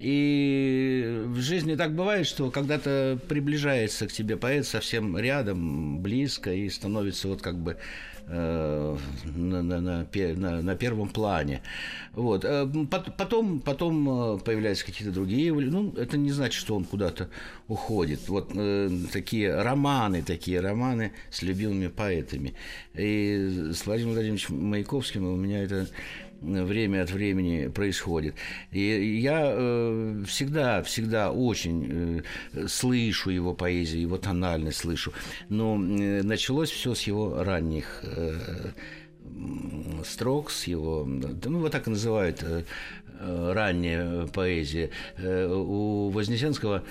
И 0.00 1.24
в 1.26 1.40
жизни 1.40 1.74
так 1.74 1.94
бывает, 1.94 2.26
что 2.26 2.50
когда-то 2.50 3.18
приближается 3.28 4.08
к 4.08 4.12
тебе 4.12 4.38
поэт 4.38 4.66
совсем 4.66 5.18
рядом, 5.18 6.00
близко, 6.00 6.52
и 6.52 6.70
становится 6.70 7.28
вот 7.28 7.42
как 7.42 7.58
бы 7.58 7.76
Э, 8.32 8.96
на, 9.24 9.60
на, 9.60 9.80
на, 9.80 10.62
на, 10.62 10.76
первом 10.76 11.08
плане. 11.08 11.62
Вот. 12.12 12.44
Э, 12.44 12.64
потом, 12.88 13.58
потом 13.58 14.36
э, 14.36 14.38
появляются 14.38 14.86
какие-то 14.86 15.12
другие. 15.12 15.52
Ну, 15.52 15.92
это 15.96 16.16
не 16.16 16.30
значит, 16.30 16.60
что 16.60 16.76
он 16.76 16.84
куда-то 16.84 17.28
уходит. 17.66 18.28
Вот 18.28 18.52
такие 19.12 19.60
романы, 19.60 20.22
такие 20.22 20.60
романы 20.60 21.12
с 21.30 21.42
любимыми 21.42 21.88
поэтами. 21.88 22.54
И 22.94 23.70
с 23.72 23.84
Владимиром 23.84 24.14
Владимировичем 24.14 24.64
Маяковским 24.64 25.24
у 25.24 25.34
меня 25.36 25.64
это 25.64 25.88
время 26.40 27.02
от 27.02 27.10
времени 27.10 27.68
происходит. 27.68 28.34
И 28.72 29.20
я 29.20 29.42
э, 29.44 30.24
всегда, 30.26 30.82
всегда 30.82 31.30
очень 31.32 32.22
э, 32.52 32.66
слышу 32.66 33.30
его 33.30 33.54
поэзию, 33.54 34.02
его 34.02 34.18
тональность 34.18 34.78
слышу. 34.78 35.12
Но 35.48 35.74
э, 35.76 36.22
началось 36.22 36.70
все 36.70 36.94
с 36.94 37.02
его 37.02 37.42
ранних 37.42 38.00
э, 38.02 38.72
строк, 40.04 40.50
с 40.50 40.66
его, 40.66 41.04
ну, 41.06 41.58
вот 41.58 41.72
так 41.72 41.86
и 41.86 41.90
называют 41.90 42.42
э, 42.42 42.62
ранняя 43.20 44.26
поэзия. 44.26 44.90
Э, 45.18 45.46
у 45.46 46.10
Вознесенского 46.10 46.78
Э, 46.78 46.84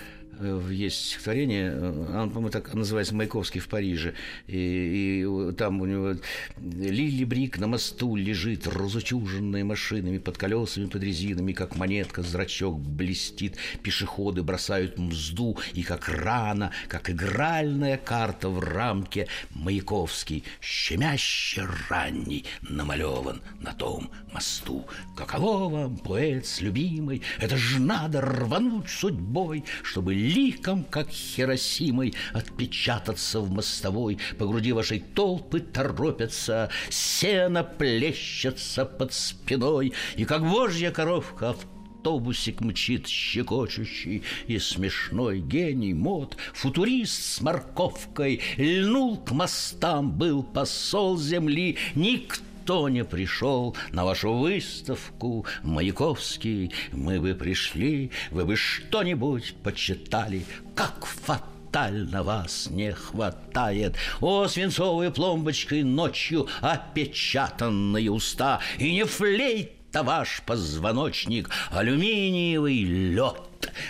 есть 0.70 1.06
стихотворение, 1.06 1.72
э, 1.72 2.22
он, 2.22 2.30
по-моему, 2.30 2.50
так 2.50 2.74
называется 2.74 3.16
«Маяковский 3.16 3.60
в 3.60 3.68
Париже», 3.68 4.14
и, 4.48 5.24
и 5.24 5.54
там 5.54 5.82
у 5.82 5.86
него 5.86 6.16
«Лили 6.58 7.24
Брик 7.24 7.58
на 7.60 7.68
мосту 7.68 8.16
лежит, 8.16 8.68
разутюженная 8.68 9.64
машинами, 9.64 10.18
под 10.18 10.38
колесами, 10.38 10.88
под 10.88 11.04
резинами, 11.04 11.54
как 11.54 11.76
монетка, 11.76 12.22
зрачок 12.22 12.80
блестит, 12.80 13.58
пешеходы 13.84 14.44
бросают 14.44 14.98
мзду, 14.98 15.58
и 15.74 15.84
как 15.84 16.08
рано, 16.10 16.72
как 16.88 17.10
игральная 17.10 17.98
карта 17.98 18.50
в 18.50 18.60
рамке, 18.60 19.28
Маяковский, 19.52 20.44
щемяще 20.62 21.68
ранний, 21.90 22.46
намалеван 22.62 23.42
на 23.60 23.74
том 23.74 24.10
мосту. 24.34 24.86
Каково 25.16 25.70
вам, 25.70 25.98
поэт 25.98 26.46
с 26.46 26.62
любимой, 26.62 27.22
это 27.40 27.58
ж 27.58 27.80
надо 27.80 28.22
рвануть 28.22 28.90
судьбой, 28.90 29.64
чтобы 29.84 30.14
ликом, 30.30 30.84
как 30.84 31.10
Хиросимой, 31.10 32.14
отпечататься 32.34 33.40
в 33.42 33.52
мостовой. 33.52 34.20
По 34.38 34.46
груди 34.46 34.72
вашей 34.72 35.00
толпы 35.00 35.60
торопятся, 35.60 36.70
сено 36.90 37.64
плещется 37.64 38.86
под 38.86 39.14
спиной, 39.14 39.94
и 40.16 40.26
как 40.26 40.44
божья 40.44 40.92
коровка 40.92 41.56
автобусик 42.00 42.62
мчит 42.62 43.08
щекочущий 43.08 44.24
и 44.48 44.60
смешной 44.60 45.40
гений 45.40 45.94
мод, 45.94 46.38
футурист 46.54 47.22
с 47.22 47.42
морковкой 47.42 48.42
льнул 48.58 49.18
к 49.18 49.32
мостам, 49.32 50.12
был 50.12 50.44
посол 50.44 51.18
земли, 51.18 51.78
никто 51.96 52.49
никто 52.70 52.88
не 52.88 53.04
пришел 53.04 53.76
на 53.92 54.06
вашу 54.06 54.32
выставку, 54.32 55.44
Маяковский, 55.64 56.72
мы 56.92 57.20
бы 57.20 57.34
пришли, 57.34 58.12
вы 58.30 58.46
бы 58.46 58.56
что-нибудь 58.56 59.56
почитали, 59.64 60.46
как 60.76 61.04
фатально 61.04 62.22
вас 62.22 62.68
не 62.70 62.92
хватает. 62.92 63.96
О, 64.22 64.48
свинцовой 64.48 65.10
пломбочкой 65.10 65.82
ночью 65.82 66.48
опечатанные 66.62 68.12
уста, 68.12 68.60
и 68.78 68.94
не 68.94 69.04
флейт 69.04 69.72
это 69.90 70.04
ваш 70.04 70.44
позвоночник, 70.46 71.50
алюминиевый 71.72 72.84
лед, 72.84 73.42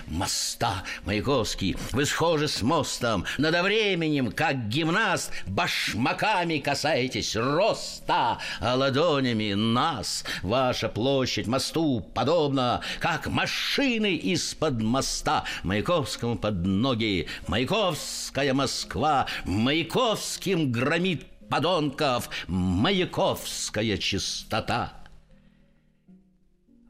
моста. 0.08 0.84
Маяковский, 1.06 1.76
вы 1.92 2.06
схожи 2.06 2.48
с 2.48 2.62
мостом. 2.62 3.26
Над 3.38 3.60
временем, 3.62 4.32
как 4.32 4.68
гимнаст 4.68 5.32
Башмаками 5.48 6.60
касаетесь 6.60 7.36
роста 7.36 8.40
А 8.60 8.76
ладонями 8.76 9.54
нас. 9.54 10.24
Ваша 10.42 10.90
площадь 10.90 11.48
мосту 11.48 12.02
подобна 12.14 12.82
Как 13.00 13.28
машины 13.28 14.16
из-под 14.16 14.82
моста. 14.82 15.46
Маяковскому 15.64 16.38
под 16.38 16.66
ноги. 16.66 17.28
Маяковская 17.48 18.54
Москва. 18.54 19.28
Маяковским 19.46 20.72
громит 20.72 21.26
подонков. 21.50 22.30
Маяковская 22.48 23.98
чистота. 23.98 24.94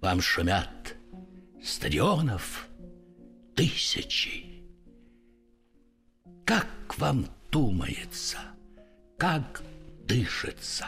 Вам 0.02 0.22
шумят 0.22 0.96
стадионов 1.62 2.69
тысячи. 3.60 4.46
Как 6.46 6.98
вам 6.98 7.28
думается, 7.52 8.38
как 9.18 9.62
дышится 10.06 10.88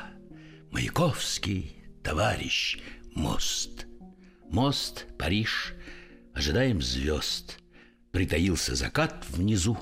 Маяковский 0.72 1.76
товарищ 2.02 2.80
мост? 3.14 3.88
Мост, 4.50 5.06
Париж, 5.20 5.74
ожидаем 6.34 6.82
звезд. 6.82 7.58
Притаился 8.14 8.74
закат 8.74 9.26
внизу 9.28 9.78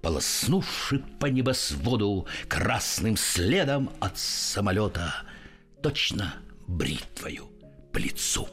полоснувший 0.00 0.98
по 1.20 1.26
небосводу 1.26 2.26
красным 2.48 3.16
следом 3.16 3.88
от 4.00 4.18
самолета, 4.18 5.14
точно 5.80 6.34
бритвою 6.66 7.52
по 7.92 7.98
лицу. 7.98 8.48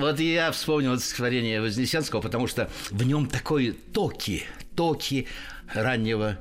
Вот 0.00 0.18
я 0.18 0.50
вспомнил 0.50 0.94
это 0.94 1.02
стихотворение 1.02 1.60
Вознесенского, 1.60 2.22
потому 2.22 2.46
что 2.46 2.70
в 2.90 3.02
нем 3.02 3.26
такой 3.26 3.72
токи, 3.92 4.44
токи 4.74 5.26
раннего 5.74 6.38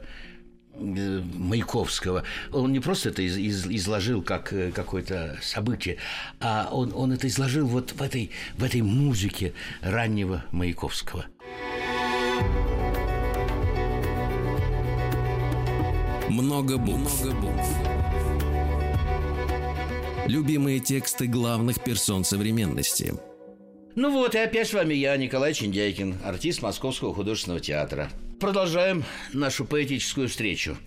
э, 0.76 1.22
Маяковского. 1.36 2.24
Он 2.54 2.72
не 2.72 2.80
просто 2.80 3.10
это 3.10 3.22
из, 3.22 3.38
из, 3.38 3.68
изложил 3.68 4.24
как 4.24 4.54
э, 4.54 4.72
какое-то 4.72 5.38
событие, 5.42 5.98
а 6.40 6.70
он, 6.72 6.94
он 6.96 7.12
это 7.12 7.28
изложил 7.28 7.68
вот 7.68 7.92
в 7.92 8.02
этой, 8.02 8.32
в 8.56 8.64
этой 8.64 8.82
музыке 8.82 9.54
раннего 9.82 10.46
Маяковского. 10.52 11.26
Много 16.30 16.78
букв. 16.78 17.26
Много 17.26 17.42
букв. 17.42 17.68
Любимые 20.28 20.80
тексты 20.80 21.28
главных 21.28 21.84
персон 21.84 22.24
современности. 22.24 23.16
Ну 23.96 24.12
вот, 24.12 24.36
и 24.36 24.38
опять 24.38 24.68
с 24.68 24.74
вами 24.74 24.94
я, 24.94 25.18
Николай 25.18 25.54
Чиндяйкин, 25.54 26.18
артист 26.24 26.62
Московского 26.62 27.14
художественного 27.14 27.60
театра. 27.60 28.10
Продолжаем 28.40 29.04
нашу 29.34 29.66
поэтическую 29.66 30.30
встречу. 30.30 30.78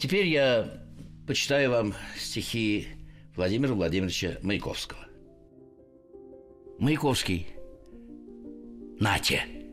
Теперь 0.00 0.26
я 0.26 0.82
почитаю 1.26 1.70
вам 1.70 1.94
стихи 2.18 2.88
Владимира 3.36 3.74
Владимировича 3.74 4.38
Маяковского. 4.42 5.06
Маяковский. 6.78 7.48
Нате. 8.98 9.63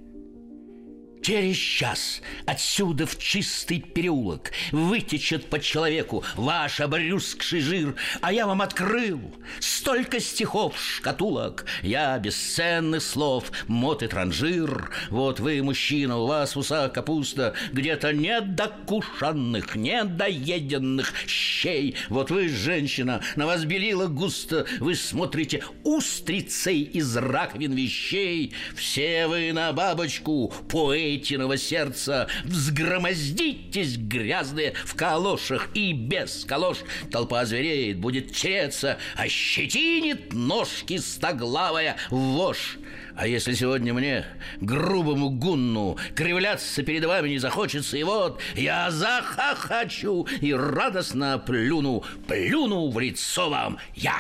Через 1.22 1.56
час 1.56 2.22
отсюда 2.48 3.06
в 3.06 3.18
чистый 3.20 3.80
переулок 3.80 4.52
Вытечет 4.72 5.52
по 5.52 5.60
человеку 5.60 6.24
ваш 6.36 6.80
обрюзгший 6.80 7.62
жир. 7.62 7.96
А 8.22 8.34
я 8.34 8.48
вам 8.48 8.62
открыл 8.62 9.20
столько 9.60 10.20
стихов 10.20 10.80
шкатулок. 10.80 11.66
Я 11.84 12.18
бесценных 12.18 13.04
слов, 13.04 13.52
мот 13.68 14.02
и 14.02 14.08
транжир. 14.08 14.90
Вот 15.10 15.40
вы, 15.40 15.62
мужчина, 15.62 16.18
у 16.18 16.26
вас 16.26 16.56
в 16.56 16.60
усах 16.60 16.94
капуста. 16.94 17.54
Где-то 17.72 18.14
недокушанных, 18.14 19.76
недоеденных 19.76 21.14
щей. 21.28 21.96
Вот 22.10 22.32
вы, 22.32 22.50
женщина, 22.50 23.22
на 23.36 23.46
вас 23.46 23.66
белила 23.66 24.08
густо. 24.08 24.66
Вы 24.80 24.96
смотрите 24.96 25.64
устрицей 25.84 26.82
из 26.82 27.16
раковин 27.16 27.74
вещей. 27.74 28.54
Все 28.76 29.28
вы 29.28 29.54
на 29.54 29.72
бабочку, 29.72 30.52
поэт 30.68 31.11
Петиного 31.12 31.58
сердца. 31.58 32.30
Взгромоздитесь, 32.46 33.98
грязные, 33.98 34.76
в 34.86 34.96
калошах 34.96 35.68
И 35.74 35.92
без 35.92 36.46
калош. 36.46 36.78
Толпа 37.12 37.44
звереет, 37.44 38.00
будет 38.00 38.34
тереться 38.34 38.98
Ощетинит 39.18 40.32
ножки 40.32 40.98
стоглавая 41.00 41.98
вошь. 42.12 42.78
А 43.18 43.28
если 43.28 43.56
сегодня 43.56 43.94
мне, 43.94 44.26
грубому 44.62 45.32
гунну, 45.32 45.98
кривляться 46.16 46.82
перед 46.82 47.04
вами 47.04 47.28
не 47.28 47.40
захочется, 47.40 47.98
и 47.98 48.04
вот 48.04 48.40
я 48.56 48.90
захохочу 48.90 50.26
и 50.40 50.54
радостно 50.54 51.38
плюну, 51.40 52.06
плюну 52.26 52.90
в 52.90 52.98
лицо 53.02 53.50
вам 53.50 53.80
я, 53.96 54.16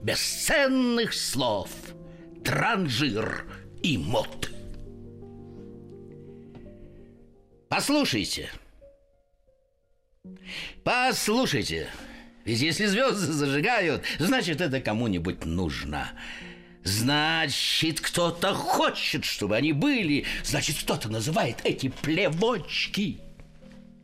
бесценных 0.00 1.12
слов, 1.12 1.70
транжир 2.44 3.46
и 3.82 3.98
мод. 3.98 4.50
Послушайте. 7.70 8.50
Послушайте. 10.82 11.88
Ведь 12.44 12.60
если 12.60 12.86
звезды 12.86 13.32
зажигают, 13.32 14.02
значит, 14.18 14.60
это 14.60 14.80
кому-нибудь 14.80 15.44
нужно. 15.44 16.10
Значит, 16.82 18.00
кто-то 18.00 18.54
хочет, 18.54 19.24
чтобы 19.24 19.54
они 19.56 19.72
были. 19.72 20.26
Значит, 20.42 20.78
кто-то 20.80 21.08
называет 21.08 21.58
эти 21.62 21.90
плевочки 22.02 23.20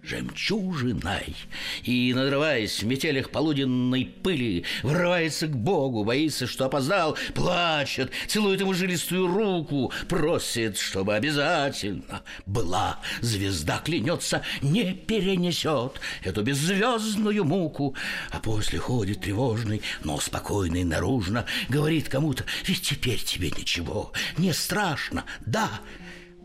жемчужиной. 0.07 1.35
И, 1.83 2.13
надрываясь 2.15 2.83
в 2.83 2.87
метелях 2.87 3.31
полуденной 3.31 4.05
пыли 4.05 4.65
Врывается 4.83 5.47
к 5.47 5.57
Богу, 5.57 6.05
боится, 6.05 6.47
что 6.47 6.67
опоздал 6.67 7.17
Плачет, 7.35 8.11
целует 8.27 8.61
ему 8.61 8.75
жилистую 8.75 9.27
руку 9.27 9.93
Просит, 10.09 10.79
чтобы 10.79 11.15
обязательно 11.15 12.23
была 12.47 13.01
Звезда 13.21 13.79
клянется, 13.85 14.43
не 14.63 14.95
перенесет 14.95 16.01
Эту 16.23 16.43
беззвездную 16.43 17.45
муку. 17.45 17.95
А 18.31 18.39
после 18.39 18.79
ходит 18.79 19.23
тревожный, 19.23 19.83
но 20.05 20.19
спокойный 20.21 20.85
наружно 20.85 21.47
Говорит 21.69 22.09
кому-то, 22.09 22.45
ведь 22.67 22.83
теперь 22.83 23.23
тебе 23.23 23.51
ничего 23.51 24.13
Не 24.37 24.53
страшно, 24.53 25.25
да, 25.45 25.69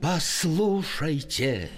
послушайте 0.01 1.69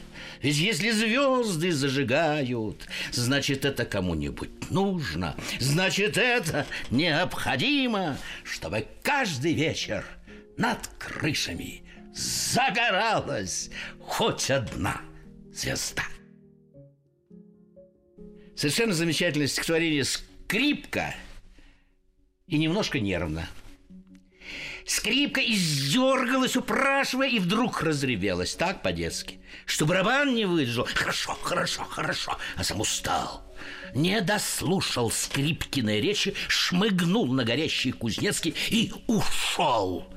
ведь 0.43 0.57
если 0.57 0.91
звезды 0.91 1.71
зажигают, 1.71 2.85
значит, 3.13 3.63
это 3.63 3.85
кому-нибудь 3.85 4.69
нужно. 4.69 5.37
Значит, 5.61 6.17
это 6.17 6.67
необходимо, 6.91 8.17
чтобы 8.43 8.85
каждый 9.01 9.53
вечер 9.53 10.05
над 10.57 10.85
крышами 10.99 11.83
загоралась 12.13 13.69
хоть 14.01 14.51
одна 14.51 14.99
звезда. 15.53 16.03
Совершенно 18.57 18.93
замечательное 18.93 19.47
стихотворение 19.47 20.03
«Скрипка» 20.03 21.15
и 22.47 22.57
немножко 22.57 22.99
нервно– 22.99 23.47
Скрипка 24.85 25.41
издергалась, 25.41 26.55
упрашивая, 26.55 27.29
и 27.29 27.39
вдруг 27.39 27.81
разревелась, 27.81 28.55
так 28.55 28.81
по-детски, 28.81 29.39
что 29.65 29.85
барабан 29.85 30.35
не 30.35 30.45
выдержал. 30.45 30.87
Хорошо, 30.93 31.37
хорошо, 31.41 31.83
хорошо, 31.85 32.37
а 32.57 32.63
сам 32.63 32.81
устал. 32.81 33.43
Не 33.93 34.19
дослушал 34.21 35.11
Скрипкиной 35.11 36.01
речи, 36.01 36.33
шмыгнул 36.47 37.27
на 37.27 37.43
горящий 37.43 37.91
Кузнецкий 37.91 38.55
и 38.69 38.91
ушел. 39.07 40.07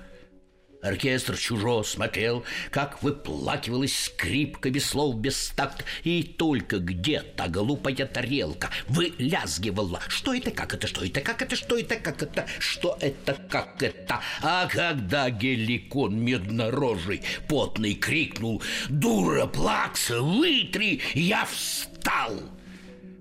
Оркестр 0.82 1.36
чужо 1.36 1.82
смотрел, 1.82 2.44
как 2.70 3.02
выплакивалась 3.02 3.96
скрипка 3.96 4.70
без 4.70 4.86
слов, 4.86 5.16
без 5.16 5.48
такт, 5.56 5.84
и 6.04 6.22
только 6.22 6.78
где-то 6.78 7.48
глупая 7.48 8.06
тарелка 8.06 8.70
вылязгивала. 8.88 10.00
Что 10.08 10.34
это, 10.34 10.50
как 10.50 10.74
это, 10.74 10.86
что 10.86 11.04
это, 11.04 11.20
как 11.20 11.42
это, 11.42 11.56
что 11.56 11.78
это, 11.78 11.96
как 11.96 12.22
это, 12.22 12.46
что 12.58 12.98
это, 13.00 13.34
как 13.48 13.82
это. 13.82 14.20
А 14.42 14.66
когда 14.66 15.30
геликон 15.30 16.18
меднорожий 16.20 17.22
потный 17.48 17.94
крикнул 17.94 18.62
«Дура, 18.88 19.46
плакса, 19.46 20.20
вытри!» 20.22 21.00
Я 21.14 21.44
встал— 21.46 22.32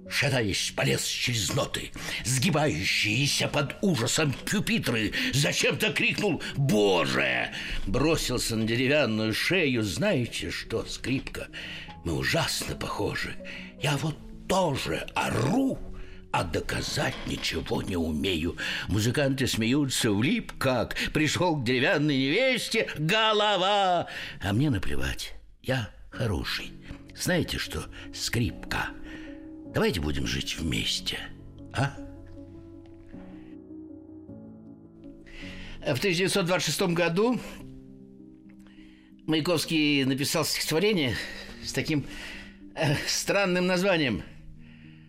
Шатаясь, 0.07 0.71
полез 0.75 1.03
через 1.03 1.53
ноты, 1.53 1.91
сгибающиеся 2.23 3.47
под 3.47 3.75
ужасом 3.81 4.33
пюпитры, 4.33 5.13
зачем-то 5.33 5.91
крикнул 5.91 6.43
«Боже!» 6.55 7.49
Бросился 7.87 8.55
на 8.55 8.65
деревянную 8.65 9.33
шею. 9.33 9.81
Знаете 9.81 10.51
что, 10.51 10.85
скрипка, 10.85 11.47
мы 12.03 12.13
ужасно 12.13 12.75
похожи. 12.75 13.35
Я 13.81 13.97
вот 13.97 14.15
тоже 14.47 15.07
ору, 15.15 15.79
а 16.31 16.43
доказать 16.43 17.15
ничего 17.25 17.81
не 17.81 17.95
умею. 17.95 18.57
Музыканты 18.87 19.47
смеются, 19.47 20.11
влип 20.11 20.51
как, 20.59 20.95
пришел 21.13 21.55
к 21.55 21.63
деревянной 21.63 22.17
невесте, 22.17 22.89
голова. 22.99 24.07
А 24.39 24.53
мне 24.53 24.69
наплевать, 24.69 25.33
я 25.63 25.89
хороший. 26.11 26.73
Знаете 27.15 27.57
что, 27.57 27.85
скрипка, 28.13 28.89
давайте 29.75 30.01
будем 30.01 30.25
жить 30.25 30.57
вместе, 30.57 31.19
а? 31.71 31.95
В 35.81 35.99
1926 35.99 36.81
году 36.93 37.39
Маяковский 39.27 40.03
написал 40.05 40.43
стихотворение 40.43 41.15
с 41.63 41.71
таким 41.71 42.07
э, 42.73 42.95
странным 43.05 43.67
названием– 43.67 44.23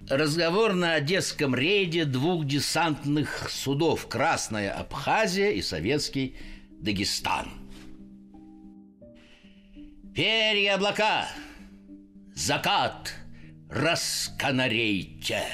Разговор 0.08 0.74
на 0.74 0.94
Одесском 0.94 1.52
рейде 1.56 2.04
двух 2.04 2.46
десантных 2.46 3.50
судов 3.50 4.06
«Красная 4.06 4.70
Абхазия» 4.70 5.50
и 5.50 5.60
«Советский 5.60 6.36
Дагестан». 6.70 7.48
Перья 10.14 10.74
облака, 10.74 11.28
закат, 12.36 13.14
расканарейте, 13.68 15.44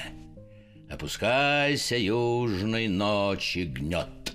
Опускайся 0.90 1.96
южной 1.96 2.88
ночи 2.88 3.64
гнет. 3.64 4.35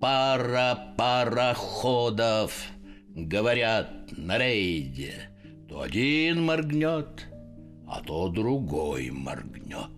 Пара 0.00 0.94
пароходов 0.96 2.64
говорят 3.08 4.12
на 4.12 4.38
рейде, 4.38 5.30
То 5.68 5.82
один 5.82 6.44
моргнет— 6.44 7.26
а 7.90 8.00
то 8.00 8.28
другой 8.28 9.10
моргнет. 9.10 9.90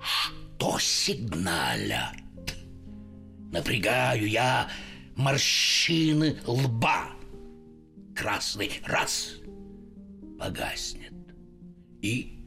Что 0.00 0.78
сигналят? 0.78 2.16
Напрягаю 3.52 4.26
я 4.26 4.66
морщины 5.14 6.38
лба. 6.46 7.10
Красный 8.16 8.70
раз 8.86 9.34
погаснет. 10.38 11.09
И 12.02 12.38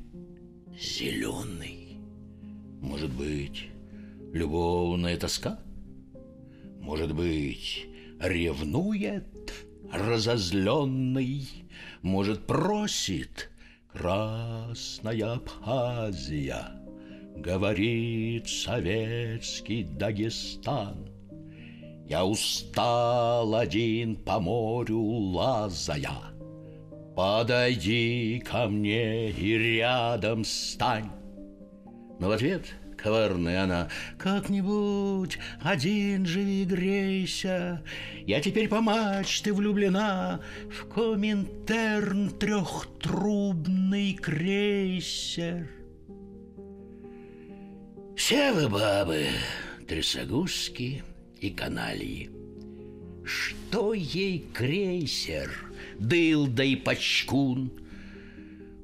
зеленый. 0.76 2.00
Может 2.82 3.14
быть, 3.14 3.70
любовная 4.34 5.16
тоска? 5.18 5.60
Может 6.80 7.14
быть, 7.14 7.86
ревнует 8.20 9.54
разозленный? 9.92 11.48
Может, 12.02 12.48
просит 12.48 13.52
Красная 13.92 15.34
Абхазия, 15.34 16.72
говорит 17.38 18.48
советский 18.50 19.84
Дагестан. 19.84 21.10
Я 22.10 22.26
устал 22.26 23.54
один 23.56 24.16
по 24.16 24.40
морю 24.40 25.00
лазая. 25.00 26.33
Подойди 27.16 28.42
ко 28.44 28.68
мне 28.68 29.30
и 29.30 29.58
рядом 29.58 30.44
стань. 30.44 31.12
Но 32.20 32.28
в 32.28 32.32
ответ 32.32 32.74
коварная 32.98 33.64
она. 33.64 33.90
Как-нибудь 34.18 35.38
один 35.62 36.26
живи 36.26 36.64
грейся. 36.66 37.84
Я 38.26 38.42
теперь 38.42 38.68
по 38.68 38.82
мачте 38.82 39.52
влюблена 39.52 40.40
в 40.72 40.88
Коминтерн 40.88 42.32
трехтрубный 42.32 44.14
крейсер. 44.14 45.70
Все 48.16 48.54
вы 48.54 48.70
бабы, 48.70 49.28
трясогузки 49.88 51.04
и 51.40 51.50
канальи. 51.50 52.32
Что 53.26 53.94
ей 53.94 54.46
крейсер, 54.54 55.52
дылда 56.00 56.64
и 56.64 56.76
почкун— 56.76 57.72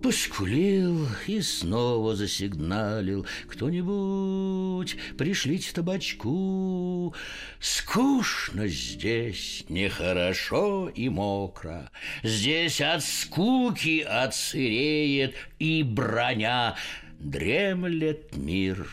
Поскулил 0.01 1.07
и 1.27 1.41
снова 1.41 2.15
засигналил. 2.15 3.25
Кто-нибудь, 3.47 4.95
пришлите 5.17 5.73
табачку. 5.73 7.13
Скучно 7.59 8.67
здесь, 8.67 9.65
нехорошо 9.67 10.87
и 10.87 11.09
мокро. 11.09 11.91
Здесь 12.23 12.79
от 12.79 13.03
скуки 13.03 13.99
отсыреет 13.99 15.35
и 15.59 15.83
броня. 15.83 16.77
Дремлет 17.19 18.37
мир 18.37 18.89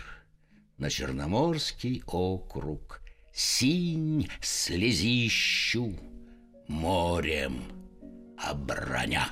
на 0.77 0.91
Черноморский 0.91 2.03
округ. 2.07 3.01
Синь 3.33 4.29
слезищу 4.41 5.97
морем 6.67 7.76
оброня. 8.37 9.29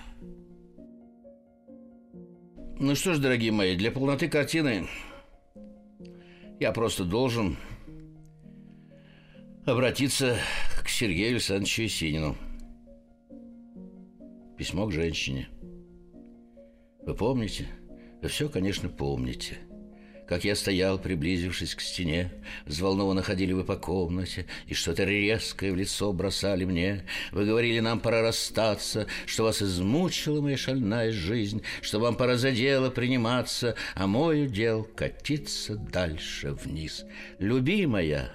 Ну 2.79 2.95
что 2.95 3.15
ж, 3.15 3.19
дорогие 3.19 3.53
мои, 3.53 3.77
для 3.77 3.91
полноты 3.91 4.29
картины 4.29 4.87
я 6.61 6.73
просто 6.73 7.05
должен 7.05 7.57
обратиться 9.65 10.37
к 10.83 10.89
Сергею 10.89 11.33
Александровичу 11.33 11.83
Есенину. 11.83 12.37
Письмо 14.57 14.87
к 14.87 14.93
женщине. 14.93 15.49
Вы 17.03 17.15
помните? 17.15 17.67
Вы 18.23 18.29
все, 18.29 18.49
конечно, 18.49 18.89
помните– 18.89 19.59
как 20.29 20.45
я 20.45 20.55
стоял, 20.55 20.99
приблизившись 20.99 21.75
к 21.75 21.81
стене, 21.81 22.31
взволнованно 22.67 23.23
ходили 23.23 23.53
вы 23.53 23.65
по 23.65 23.77
комнате, 23.77 24.47
и 24.67 24.75
что-то 24.75 25.05
резкое 25.05 25.73
в 25.73 25.77
лицо 25.77 26.13
бросали 26.13 26.65
мне. 26.65 27.05
Вы 27.33 27.45
говорили, 27.45 27.81
нам 27.81 28.01
пора 28.01 28.23
расстаться, 28.23 29.07
что 29.27 29.45
вас 29.45 29.63
измучила 29.63 30.41
моя 30.41 30.57
шальная 30.57 31.13
жизнь, 31.13 31.63
что 31.83 31.99
вам 31.99 32.17
пора 32.17 32.37
за 32.37 32.53
дело 32.53 32.91
приниматься, 32.91 33.75
а 33.95 34.07
мой 34.07 34.45
удел 34.45 34.85
катиться 34.85 35.77
дальше 35.77 36.53
вниз. 36.53 37.05
Любимая, 37.39 38.31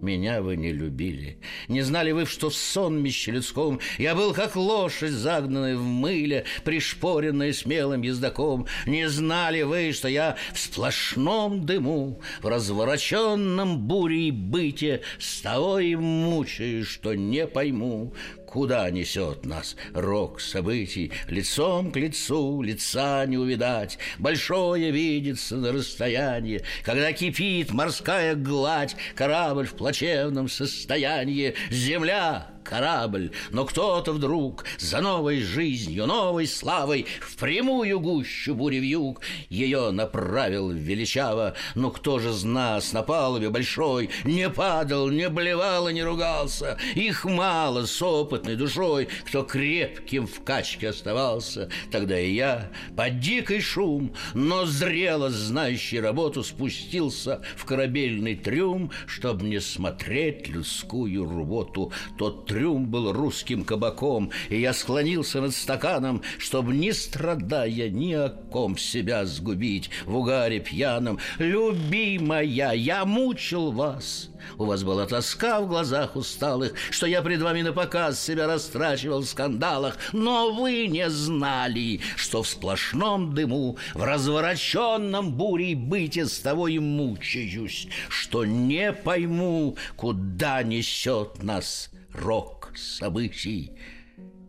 меня 0.00 0.42
вы 0.42 0.56
не 0.56 0.72
любили. 0.72 1.38
Не 1.68 1.82
знали 1.82 2.12
вы, 2.12 2.26
что 2.26 2.50
в 2.50 2.54
сонмище 2.54 3.32
людском 3.32 3.80
Я 3.98 4.14
был 4.14 4.32
как 4.32 4.56
лошадь, 4.56 5.10
загнанная 5.10 5.76
в 5.76 5.82
мыле, 5.82 6.44
Пришпоренная 6.64 7.52
смелым 7.52 8.02
ездаком. 8.02 8.66
Не 8.86 9.08
знали 9.08 9.62
вы, 9.62 9.92
что 9.92 10.08
я 10.08 10.36
в 10.52 10.58
сплошном 10.58 11.66
дыму, 11.66 12.20
В 12.42 12.46
развороченном 12.46 13.78
бурей 13.78 14.30
быте 14.30 15.02
С 15.18 15.40
того 15.40 15.78
и 15.78 15.96
мучаюсь, 15.96 16.86
что 16.86 17.14
не 17.14 17.46
пойму, 17.46 18.14
Куда 18.48 18.88
несет 18.90 19.44
нас 19.44 19.76
рок 19.92 20.40
событий? 20.40 21.12
Лицом 21.28 21.92
к 21.92 21.96
лицу 21.96 22.62
лица 22.62 23.26
не 23.26 23.36
увидать, 23.36 23.98
Большое 24.18 24.90
видится 24.90 25.56
на 25.56 25.70
расстоянии, 25.70 26.62
Когда 26.82 27.12
кипит 27.12 27.72
морская 27.72 28.34
гладь, 28.34 28.96
Корабль 29.14 29.66
в 29.66 29.74
плачевном 29.74 30.48
состоянии, 30.48 31.54
Земля 31.70 32.48
корабль, 32.62 33.32
но 33.50 33.64
кто-то 33.64 34.12
вдруг 34.12 34.64
за 34.78 35.00
новой 35.00 35.40
жизнью, 35.40 36.06
новой 36.06 36.46
славой 36.46 37.06
в 37.20 37.36
прямую 37.36 38.00
гущу 38.00 38.54
буревьюг 38.54 39.20
ее 39.48 39.90
направил 39.90 40.70
величаво. 40.70 41.54
Но 41.74 41.90
кто 41.90 42.18
же 42.18 42.30
из 42.30 42.44
нас 42.44 42.92
на 42.92 43.02
палубе 43.02 43.50
большой 43.50 44.10
не 44.24 44.48
падал, 44.50 45.08
не 45.08 45.28
блевал 45.28 45.88
и 45.88 45.94
не 45.94 46.02
ругался? 46.02 46.78
Их 46.94 47.24
мало 47.24 47.86
с 47.86 48.00
опытной 48.02 48.56
душой, 48.56 49.08
кто 49.26 49.42
крепким 49.42 50.26
в 50.26 50.42
качке 50.44 50.88
оставался. 50.88 51.68
Тогда 51.90 52.18
и 52.18 52.32
я 52.32 52.70
под 52.96 53.20
дикий 53.20 53.60
шум, 53.60 54.14
но 54.34 54.66
зрело 54.66 55.30
знающий 55.30 56.00
работу 56.00 56.42
спустился 56.42 57.42
в 57.56 57.64
корабельный 57.64 58.36
трюм, 58.36 58.90
чтобы 59.06 59.46
не 59.46 59.60
смотреть 59.60 60.48
людскую 60.48 61.24
работу. 61.24 61.92
Тот 62.18 62.46
трюм 62.58 62.86
был 62.86 63.12
русским 63.12 63.64
кабаком, 63.64 64.32
и 64.48 64.60
я 64.60 64.72
склонился 64.72 65.40
над 65.40 65.54
стаканом, 65.54 66.22
чтобы, 66.38 66.74
не 66.74 66.92
страдая 66.92 67.88
ни 67.88 68.12
о 68.14 68.30
ком 68.30 68.76
себя 68.76 69.24
сгубить 69.26 69.90
в 70.06 70.16
угаре 70.16 70.58
пьяном. 70.58 71.20
Любимая, 71.38 72.72
я 72.72 73.04
мучил 73.04 73.70
вас, 73.70 74.30
у 74.56 74.64
вас 74.64 74.82
была 74.82 75.06
тоска 75.06 75.60
в 75.60 75.68
глазах 75.68 76.16
усталых, 76.16 76.74
Что 76.90 77.06
я 77.06 77.22
пред 77.22 77.42
вами 77.42 77.62
на 77.62 77.72
показ 77.72 78.20
себя 78.20 78.48
растрачивал 78.48 79.20
в 79.20 79.26
скандалах. 79.26 79.96
Но 80.12 80.52
вы 80.52 80.88
не 80.88 81.08
знали, 81.10 82.00
что 82.16 82.42
в 82.42 82.48
сплошном 82.48 83.34
дыму, 83.34 83.78
В 83.94 84.02
развороченном 84.02 85.32
бурей 85.32 85.74
быте 85.74 86.26
с 86.26 86.40
того 86.40 86.66
и 86.66 86.80
мучаюсь, 86.80 87.86
Что 88.08 88.44
не 88.44 88.92
пойму, 88.92 89.76
куда 89.96 90.62
несет 90.64 91.42
нас 91.42 91.90
рок 92.12 92.72
событий. 92.76 93.72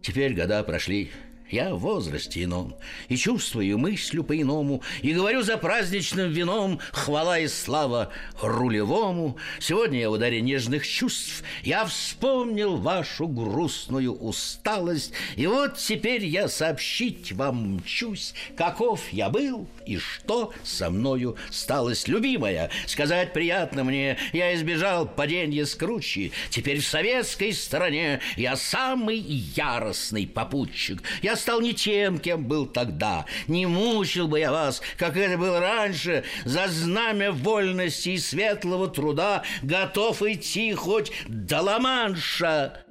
Теперь 0.01 0.33
года 0.33 0.63
прошли, 0.63 1.11
я 1.51 1.73
в 1.73 1.79
возрасте 1.79 2.43
ином, 2.43 2.75
и 3.07 3.17
чувствую 3.17 3.77
мыслю 3.77 4.23
по-иному, 4.23 4.81
и 5.01 5.13
говорю 5.13 5.41
за 5.41 5.57
праздничным 5.57 6.31
вином 6.31 6.79
хвала 6.91 7.39
и 7.39 7.47
слава 7.47 8.11
рулевому. 8.41 9.37
Сегодня 9.59 9.99
я 9.99 10.09
в 10.09 10.13
ударе 10.13 10.41
нежных 10.41 10.87
чувств, 10.87 11.43
я 11.63 11.85
вспомнил 11.85 12.77
вашу 12.77 13.27
грустную 13.27 14.13
усталость, 14.13 15.13
и 15.35 15.47
вот 15.47 15.77
теперь 15.77 16.25
я 16.25 16.47
сообщить 16.47 17.31
вам 17.31 17.77
мчусь, 17.77 18.33
каков 18.55 19.01
я 19.11 19.29
был 19.29 19.67
и 19.85 19.97
что 19.97 20.53
со 20.63 20.89
мною 20.89 21.35
сталось. 21.49 22.07
Любимая, 22.07 22.69
сказать 22.85 23.33
приятно 23.33 23.83
мне, 23.83 24.17
я 24.33 24.53
избежал 24.55 25.07
падения 25.07 25.65
с 25.65 25.75
кручи, 25.75 26.31
теперь 26.49 26.79
в 26.79 26.87
советской 26.87 27.53
стороне 27.53 28.19
я 28.37 28.55
самый 28.55 29.17
яростный 29.17 30.27
попутчик. 30.27 31.01
Я 31.21 31.35
стал 31.39 31.61
не 31.61 31.73
тем, 31.73 32.19
кем 32.19 32.45
был 32.45 32.65
тогда. 32.65 33.25
Не 33.47 33.65
мучил 33.65 34.27
бы 34.27 34.39
я 34.39 34.51
вас, 34.51 34.81
как 34.97 35.17
это 35.17 35.37
было 35.37 35.59
раньше, 35.59 36.23
за 36.45 36.67
знамя 36.67 37.31
вольности 37.31 38.09
и 38.09 38.17
светлого 38.17 38.87
труда, 38.87 39.43
готов 39.61 40.21
идти 40.21 40.73
хоть 40.73 41.11
до 41.27 41.61
Ла-Манша. 41.61 42.85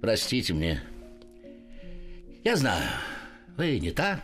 Простите 0.00 0.54
мне. 0.54 0.82
Я 2.44 2.56
знаю, 2.56 2.88
вы 3.56 3.78
не 3.78 3.90
та. 3.90 4.20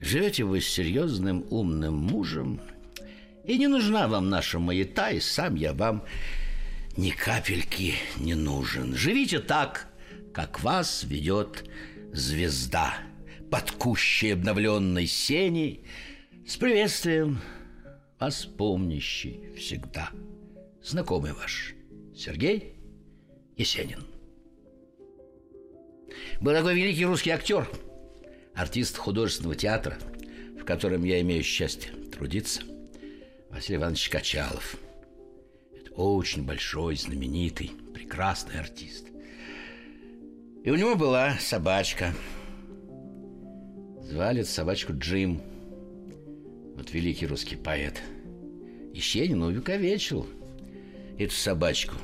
Живете 0.00 0.44
вы 0.44 0.60
с 0.60 0.68
серьезным 0.68 1.46
умным 1.50 1.94
мужем, 1.94 2.60
и 3.46 3.56
не 3.56 3.68
нужна 3.68 4.08
вам 4.08 4.28
наша 4.28 4.58
маята, 4.58 5.10
и 5.10 5.20
сам 5.20 5.54
я 5.54 5.72
вам 5.72 6.04
ни 6.96 7.10
капельки 7.10 7.94
не 8.16 8.34
нужен. 8.34 8.94
Живите 8.94 9.38
так, 9.38 9.88
как 10.32 10.62
вас 10.62 11.04
ведет 11.04 11.64
звезда 12.14 12.94
под 13.50 13.72
кущей 13.72 14.34
обновленной 14.34 15.06
сеней 15.06 15.84
с 16.46 16.56
приветствием 16.56 17.40
вас 18.20 18.44
помнящий 18.44 19.52
всегда. 19.56 20.10
Знакомый 20.82 21.32
ваш 21.32 21.74
Сергей 22.14 22.74
Есенин. 23.56 24.06
Был 26.40 26.52
такой 26.52 26.76
великий 26.76 27.04
русский 27.04 27.30
актер, 27.30 27.68
артист 28.54 28.96
художественного 28.96 29.56
театра, 29.56 29.98
в 30.58 30.64
котором 30.64 31.02
я 31.04 31.20
имею 31.20 31.42
счастье 31.42 31.92
трудиться, 32.12 32.62
Василий 33.50 33.78
Иванович 33.78 34.08
Качалов. 34.08 34.76
Очень 35.96 36.44
большой, 36.44 36.96
знаменитый, 36.96 37.72
прекрасный 37.92 38.60
артист. 38.60 39.13
И 40.64 40.70
у 40.70 40.76
него 40.76 40.96
была 40.96 41.34
собачка. 41.40 42.14
Звали 44.00 44.42
собачку 44.44 44.94
Джим. 44.94 45.42
Вот 46.74 46.90
великий 46.94 47.26
русский 47.26 47.56
поэт. 47.56 48.00
Ещенин 48.94 49.42
увековечил 49.42 50.26
эту 51.18 51.34
собачку. 51.34 51.96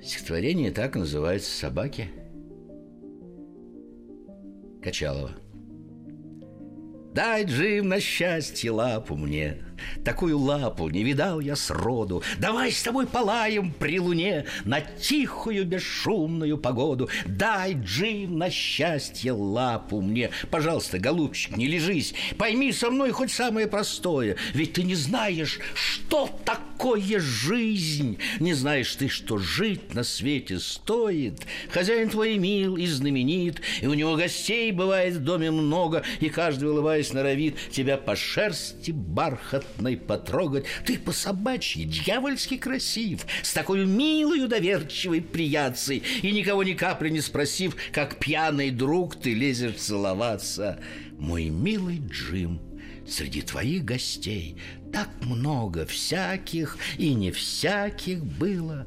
Стихотворение 0.00 0.70
так 0.70 0.94
называется 0.94 1.50
«Собаки» 1.50 2.08
Качалова. 4.80 5.32
Дай, 7.12 7.44
Джим, 7.44 7.88
на 7.88 7.98
счастье 7.98 8.70
лапу 8.70 9.16
мне, 9.16 9.64
Такую 10.04 10.38
лапу 10.38 10.88
не 10.88 11.02
видал 11.02 11.40
я 11.40 11.56
сроду. 11.56 12.22
Давай 12.38 12.72
с 12.72 12.82
тобой 12.82 13.06
полаем 13.06 13.72
при 13.72 13.98
луне 14.00 14.46
На 14.64 14.80
тихую 14.80 15.64
бесшумную 15.64 16.58
погоду. 16.58 17.08
Дай, 17.26 17.74
Джим, 17.74 18.38
на 18.38 18.50
счастье 18.50 19.32
лапу 19.32 20.00
мне. 20.00 20.30
Пожалуйста, 20.50 20.98
голубчик, 20.98 21.56
не 21.56 21.66
лежись. 21.66 22.14
Пойми 22.36 22.72
со 22.72 22.90
мной 22.90 23.10
хоть 23.12 23.32
самое 23.32 23.66
простое. 23.66 24.36
Ведь 24.54 24.74
ты 24.74 24.82
не 24.82 24.94
знаешь, 24.94 25.58
что 25.74 26.28
такое 26.44 27.20
жизнь. 27.20 28.18
Не 28.40 28.54
знаешь 28.54 28.94
ты, 28.96 29.08
что 29.08 29.38
жить 29.38 29.94
на 29.94 30.04
свете 30.04 30.58
стоит. 30.58 31.40
Хозяин 31.70 32.10
твой 32.10 32.38
мил 32.38 32.76
и 32.76 32.86
знаменит, 32.86 33.60
И 33.80 33.86
у 33.86 33.94
него 33.94 34.16
гостей 34.16 34.72
бывает 34.72 35.14
в 35.14 35.24
доме 35.24 35.50
много, 35.50 36.02
И 36.20 36.28
каждый, 36.28 36.70
улыбаясь, 36.70 37.12
норовит 37.12 37.56
Тебя 37.70 37.96
по 37.96 38.16
шерсти 38.16 38.90
бархат 38.90 39.61
приятной 39.62 39.96
потрогать. 39.96 40.64
Ты 40.84 40.98
по 40.98 41.12
собачьи 41.12 41.84
дьявольски 41.84 42.56
красив, 42.56 43.26
с 43.42 43.52
такой 43.52 43.86
милой 43.86 44.46
доверчивой 44.46 45.20
приятцей, 45.20 46.02
и 46.22 46.32
никого 46.32 46.62
ни 46.62 46.72
капли 46.72 47.10
не 47.10 47.20
спросив, 47.20 47.76
как 47.92 48.18
пьяный 48.18 48.70
друг 48.70 49.16
ты 49.16 49.34
лезешь 49.34 49.76
целоваться. 49.76 50.78
Мой 51.18 51.48
милый 51.48 52.00
Джим, 52.08 52.60
среди 53.06 53.42
твоих 53.42 53.84
гостей 53.84 54.56
так 54.92 55.08
много 55.22 55.86
всяких 55.86 56.76
и 56.98 57.14
не 57.14 57.30
всяких 57.30 58.24
было, 58.24 58.86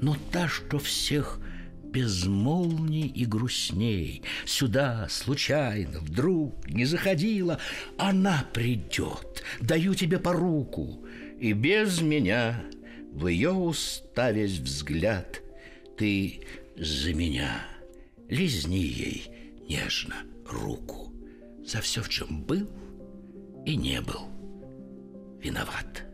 но 0.00 0.16
та, 0.30 0.48
что 0.48 0.78
всех 0.78 1.40
безмолвней 1.96 3.08
и 3.08 3.24
грустней. 3.24 4.22
Сюда 4.44 5.06
случайно, 5.08 6.00
вдруг 6.00 6.68
не 6.68 6.84
заходила, 6.84 7.58
она 7.96 8.44
придет, 8.52 9.42
даю 9.62 9.94
тебе 9.94 10.18
по 10.18 10.34
руку, 10.34 11.06
и 11.40 11.54
без 11.54 12.02
меня 12.02 12.62
в 13.12 13.28
ее 13.28 13.52
уставясь 13.52 14.58
взгляд. 14.58 15.40
Ты 15.96 16.42
за 16.76 17.14
меня 17.14 17.62
лизни 18.28 18.76
ей 18.76 19.30
нежно 19.66 20.16
руку. 20.44 21.14
За 21.64 21.80
все, 21.80 22.02
в 22.02 22.10
чем 22.10 22.42
был 22.42 22.68
и 23.64 23.74
не 23.74 24.02
был 24.02 24.28
виноват. 25.40 26.04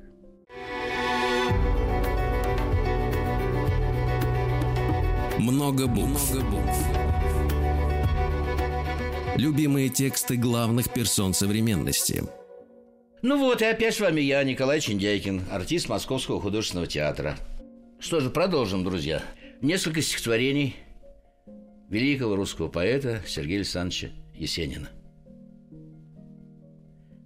Много 5.43 5.89
букв. 5.89 6.33
Много 6.33 6.51
букв. 6.51 6.87
Любимые 9.37 9.89
тексты 9.89 10.37
главных 10.37 10.93
персон 10.93 11.35
современности. 11.35 12.23
Ну 13.23 13.39
вот, 13.41 13.61
и 13.61 13.65
опять 13.65 13.97
с 13.97 14.01
вами 14.01 14.21
я, 14.21 14.45
Николай 14.45 14.79
Чиндяйкин, 14.79 15.47
артист 15.51 15.89
Московского 15.89 16.41
художественного 16.41 16.87
театра. 16.87 17.37
Что 17.99 18.21
же, 18.21 18.31
продолжим, 18.31 18.85
друзья. 18.85 19.21
Несколько 19.61 20.01
стихотворений 20.01 20.77
великого 21.89 22.37
русского 22.37 22.69
поэта 22.69 23.21
Сергея 23.27 23.59
Александровича 23.59 24.11
Есенина. 24.37 24.91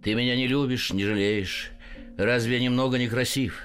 Ты 0.02 0.14
меня 0.14 0.36
не 0.36 0.46
любишь, 0.46 0.90
не 0.90 1.04
жалеешь, 1.04 1.70
разве 2.16 2.54
я 2.54 2.62
немного 2.62 2.96
некрасив? 2.96 3.60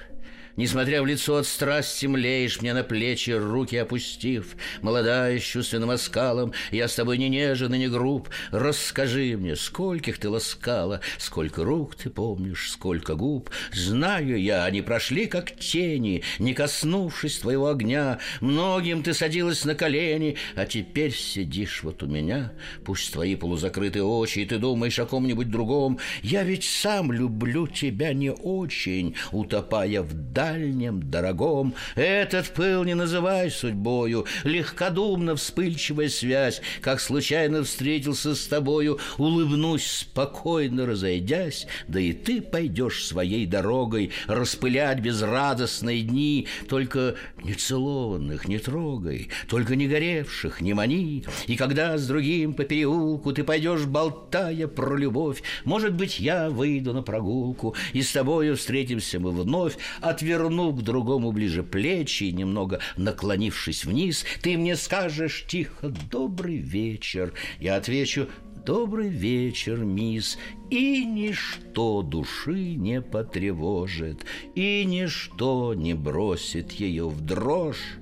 Несмотря 0.56 1.02
в 1.02 1.06
лицо 1.06 1.36
от 1.36 1.46
страсти, 1.46 2.06
млеешь 2.06 2.60
мне 2.60 2.74
на 2.74 2.82
плечи, 2.82 3.30
руки 3.30 3.76
опустив. 3.76 4.56
Молодая, 4.82 5.38
с 5.38 5.42
чувственным 5.42 5.90
оскалом, 5.90 6.52
я 6.70 6.88
с 6.88 6.94
тобой 6.94 7.16
не 7.16 7.30
нежен 7.30 7.72
и 7.74 7.78
не 7.78 7.88
груб. 7.88 8.28
Расскажи 8.50 9.36
мне, 9.38 9.56
скольких 9.56 10.18
ты 10.18 10.28
ласкала, 10.28 11.00
сколько 11.18 11.64
рук 11.64 11.94
ты 11.94 12.10
помнишь, 12.10 12.70
сколько 12.70 13.14
губ. 13.14 13.50
Знаю 13.72 14.40
я, 14.40 14.64
они 14.64 14.82
прошли 14.82 15.26
как 15.26 15.56
тени, 15.56 16.22
не 16.38 16.52
коснувшись 16.52 17.38
твоего 17.38 17.68
огня. 17.68 18.18
Многим 18.40 19.02
ты 19.02 19.14
садилась 19.14 19.64
на 19.64 19.74
колени, 19.74 20.36
а 20.54 20.66
теперь 20.66 21.14
сидишь 21.14 21.82
вот 21.82 22.02
у 22.02 22.06
меня. 22.06 22.52
Пусть 22.84 23.12
твои 23.12 23.36
полузакрытые 23.36 24.04
очи, 24.04 24.40
и 24.40 24.46
ты 24.46 24.58
думаешь 24.58 24.98
о 24.98 25.06
ком-нибудь 25.06 25.50
другом. 25.50 25.98
Я 26.22 26.44
ведь 26.44 26.64
сам 26.64 27.10
люблю 27.10 27.66
тебя 27.66 28.12
не 28.12 28.30
очень, 28.30 29.14
утопая 29.30 30.02
в 30.02 30.12
дальнем, 30.42 31.08
дорогом. 31.08 31.74
Этот 31.94 32.48
пыл 32.48 32.82
не 32.82 32.94
называй 32.94 33.48
судьбою, 33.48 34.26
легкодумно 34.42 35.36
вспыльчивая 35.36 36.08
связь, 36.08 36.60
как 36.80 37.00
случайно 37.00 37.62
встретился 37.62 38.34
с 38.34 38.48
тобою, 38.48 38.98
улыбнусь 39.18 39.86
спокойно 39.86 40.84
разойдясь, 40.84 41.68
да 41.86 42.00
и 42.00 42.12
ты 42.12 42.40
пойдешь 42.40 43.04
своей 43.04 43.46
дорогой. 43.46 44.10
Распылять 44.26 44.98
безрадостные 44.98 46.02
дни, 46.02 46.48
только 46.68 47.14
не 47.44 47.54
целованных 47.54 48.48
не 48.48 48.58
трогай, 48.58 49.28
только 49.48 49.76
не 49.76 49.86
горевших 49.86 50.60
не 50.60 50.74
мани, 50.74 51.24
и 51.46 51.54
когда 51.54 51.96
с 51.96 52.06
другим 52.08 52.54
по 52.54 52.64
переулку 52.64 53.32
ты 53.32 53.44
пойдешь, 53.44 53.84
болтая 53.84 54.66
про 54.66 54.96
любовь, 54.96 55.40
может 55.64 55.94
быть, 55.94 56.18
я 56.18 56.50
выйду 56.50 56.92
на 56.92 57.02
прогулку, 57.02 57.76
и 57.92 58.02
с 58.02 58.10
тобою 58.10 58.56
встретимся 58.56 59.20
мы 59.20 59.30
вновь, 59.30 59.76
отвернувшись 60.00 60.31
повернув 60.32 60.78
к 60.78 60.82
другому 60.82 61.32
ближе 61.32 61.62
плечи 61.62 62.24
и 62.24 62.32
немного 62.32 62.80
наклонившись 62.96 63.84
вниз, 63.84 64.24
ты 64.40 64.56
мне 64.56 64.76
скажешь 64.76 65.44
тихо 65.46 65.92
«добрый 66.10 66.56
вечер». 66.56 67.34
Я 67.60 67.76
отвечу 67.76 68.28
«добрый 68.64 69.08
вечер, 69.08 69.78
мисс». 69.78 70.38
И 70.70 71.04
ничто 71.04 72.00
души 72.02 72.74
не 72.76 73.02
потревожит, 73.02 74.24
и 74.54 74.84
ничто 74.86 75.74
не 75.74 75.92
бросит 75.92 76.72
ее 76.72 77.08
в 77.08 77.20
дрожь. 77.20 77.98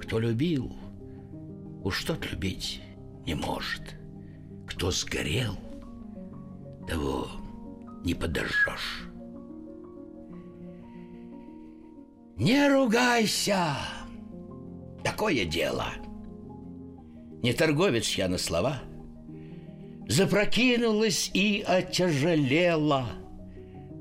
Кто 0.00 0.20
любил, 0.20 0.72
уж 1.82 2.04
тот 2.04 2.24
любить 2.30 2.80
не 3.26 3.34
может. 3.34 3.96
Кто 4.68 4.92
сгорел, 4.92 5.58
того 6.86 7.26
не 8.04 8.14
подожжешь. 8.14 9.07
Не 12.38 12.68
ругайся! 12.68 13.76
Такое 15.02 15.44
дело. 15.44 15.86
Не 17.42 17.52
торговец 17.52 18.14
я 18.14 18.28
на 18.28 18.38
слова. 18.38 18.82
Запрокинулась 20.08 21.30
и 21.34 21.62
отяжелела 21.66 23.08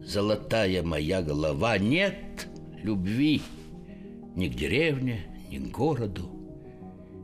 Золотая 0.08 0.84
моя 0.84 1.22
голова. 1.22 1.78
Нет 1.78 2.48
любви 2.82 3.42
ни 4.36 4.48
к 4.48 4.56
деревне, 4.56 5.26
ни 5.52 5.58
к 5.58 5.70
городу. 5.70 6.30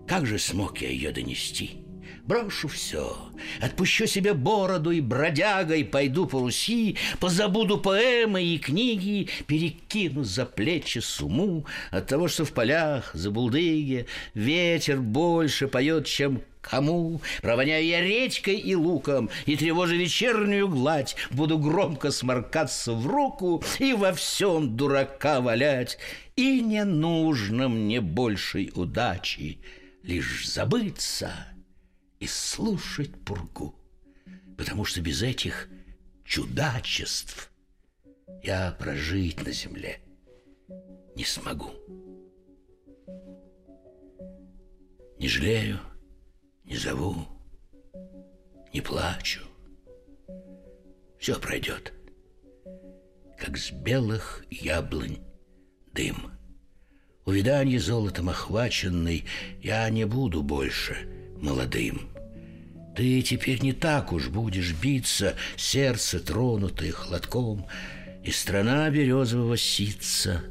Как 0.07 0.25
же 0.25 0.37
смог 0.37 0.79
я 0.79 0.89
ее 0.89 1.11
донести? 1.11 1.82
Брошу 2.25 2.69
все, 2.69 3.17
отпущу 3.59 4.07
себе 4.07 4.33
бороду 4.33 4.91
и 4.91 5.01
бродягой 5.01 5.83
пойду 5.83 6.25
по 6.25 6.39
Руси, 6.39 6.95
позабуду 7.19 7.77
поэмы 7.77 8.41
и 8.41 8.57
книги, 8.57 9.27
перекину 9.45 10.23
за 10.23 10.45
плечи 10.45 10.99
суму 10.99 11.65
от 11.91 12.07
того, 12.07 12.29
что 12.29 12.45
в 12.45 12.53
полях, 12.53 13.11
за 13.13 13.29
булдыге, 13.29 14.05
ветер 14.35 15.01
больше 15.01 15.67
поет, 15.67 16.05
чем 16.05 16.41
кому. 16.61 17.19
Провоняю 17.41 17.85
я 17.85 17.99
речкой 17.99 18.55
и 18.55 18.73
луком, 18.73 19.29
и 19.45 19.57
тревожа 19.57 19.95
вечернюю 19.95 20.69
гладь, 20.69 21.17
буду 21.29 21.57
громко 21.57 22.09
сморкаться 22.09 22.93
в 22.93 23.05
руку 23.05 23.61
и 23.79 23.91
во 23.91 24.13
всем 24.13 24.77
дурака 24.77 25.41
валять. 25.41 25.97
И 26.37 26.61
не 26.61 26.85
нужно 26.85 27.67
мне 27.67 27.99
большей 27.99 28.71
удачи, 28.75 29.59
лишь 30.03 30.47
забыться— 30.47 31.33
и 32.23 32.27
слушать 32.27 33.11
пургу, 33.25 33.75
потому 34.57 34.85
что 34.85 35.01
без 35.01 35.21
этих 35.21 35.67
чудачеств 36.23 37.51
я 38.41 38.71
прожить 38.79 39.45
на 39.45 39.51
земле 39.51 39.99
не 41.17 41.25
смогу. 41.25 41.71
Не 45.19 45.27
жалею, 45.27 45.81
не 46.63 46.77
зову, 46.77 47.27
не 48.73 48.79
плачу. 48.79 49.41
Все 51.19 51.37
пройдет, 51.37 51.91
как 53.37 53.57
с 53.57 53.69
белых 53.71 54.45
яблонь 54.49 55.17
дым. 55.91 56.31
Увиданье 57.25 57.81
золотом 57.81 58.29
охваченный 58.29 59.25
я 59.61 59.89
не 59.89 60.05
буду 60.05 60.41
больше 60.41 61.09
молодым. 61.41 62.12
Ты 62.95 63.21
теперь 63.23 63.61
не 63.61 63.73
так 63.73 64.13
уж 64.13 64.29
будешь 64.29 64.73
биться, 64.73 65.35
сердце 65.57 66.19
тронутое 66.19 66.91
хлопком, 66.91 67.65
И 68.23 68.31
страна 68.31 68.89
березового 68.89 69.57
ситца 69.57 70.43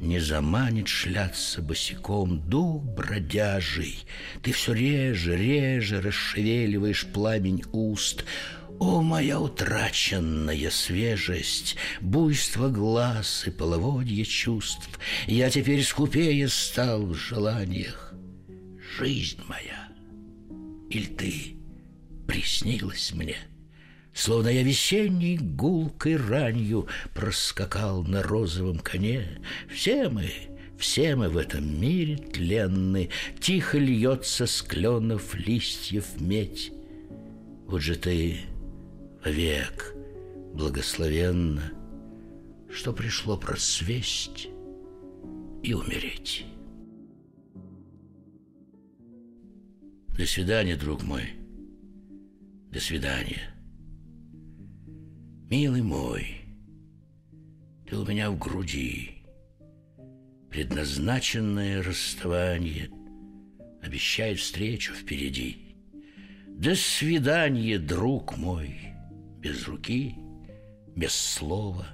не 0.00 0.18
заманит 0.18 0.88
шляться 0.88 1.60
босиком 1.60 2.40
дух 2.48 2.82
бродяжий. 2.82 4.04
Ты 4.42 4.52
все 4.52 4.72
реже, 4.72 5.36
реже 5.36 6.00
расшевеливаешь 6.00 7.06
пламень 7.06 7.62
уст, 7.70 8.24
о, 8.80 9.02
моя 9.02 9.38
утраченная 9.38 10.70
свежесть, 10.70 11.76
буйство 12.00 12.70
глаз 12.70 13.44
и 13.46 13.50
половодье 13.50 14.24
чувств, 14.24 14.98
Я 15.26 15.50
теперь 15.50 15.84
скупее 15.84 16.48
стал 16.48 17.04
в 17.04 17.14
желаниях. 17.14 18.14
Жизнь 18.98 19.38
моя, 19.46 19.88
или 20.88 21.06
ты 21.06 21.59
приснилась 22.30 23.12
мне. 23.12 23.34
Словно 24.14 24.46
я 24.46 24.62
весенней 24.62 25.36
гулкой 25.36 26.14
ранью 26.16 26.86
проскакал 27.12 28.04
на 28.04 28.22
розовом 28.22 28.78
коне. 28.78 29.40
Все 29.68 30.08
мы, 30.08 30.30
все 30.78 31.16
мы 31.16 31.28
в 31.28 31.36
этом 31.36 31.80
мире 31.80 32.18
тленны, 32.18 33.10
Тихо 33.40 33.78
льется 33.78 34.46
с 34.46 34.62
кленов 34.62 35.34
листьев 35.34 36.06
медь. 36.20 36.70
Вот 37.66 37.82
же 37.82 37.96
ты 37.96 38.42
вовек 39.24 39.92
благословенна, 40.54 41.72
Что 42.72 42.92
пришло 42.92 43.36
просвесть 43.36 44.46
и 45.64 45.74
умереть. 45.74 46.46
До 50.16 50.24
свидания, 50.26 50.76
друг 50.76 51.02
мой. 51.02 51.39
До 52.70 52.78
свидания. 52.78 53.52
Милый 55.50 55.82
мой, 55.82 56.42
ты 57.88 57.96
у 57.96 58.06
меня 58.06 58.30
в 58.30 58.38
груди. 58.38 59.24
Предназначенное 60.50 61.82
расставание 61.82 62.88
обещает 63.82 64.38
встречу 64.38 64.92
впереди. 64.94 65.74
До 66.46 66.76
свидания, 66.76 67.76
друг 67.78 68.36
мой, 68.38 68.76
без 69.40 69.66
руки, 69.66 70.14
без 70.94 71.12
слова. 71.12 71.88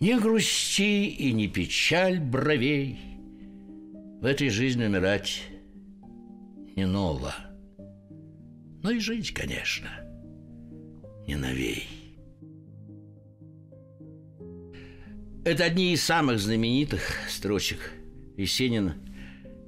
Не 0.00 0.18
грусти 0.18 1.08
и 1.08 1.30
не 1.34 1.48
печаль 1.48 2.18
бровей. 2.18 2.98
В 4.22 4.24
этой 4.24 4.48
жизни 4.48 4.86
умирать 4.86 5.42
не 6.74 6.86
ново. 6.86 7.34
Но 8.82 8.90
и 8.90 8.98
жить, 8.98 9.32
конечно, 9.32 9.88
не 11.26 11.36
новей. 11.36 11.86
Это 15.44 15.64
одни 15.64 15.92
из 15.92 16.02
самых 16.02 16.40
знаменитых 16.40 17.00
строчек 17.28 17.92
Есенина. 18.36 18.96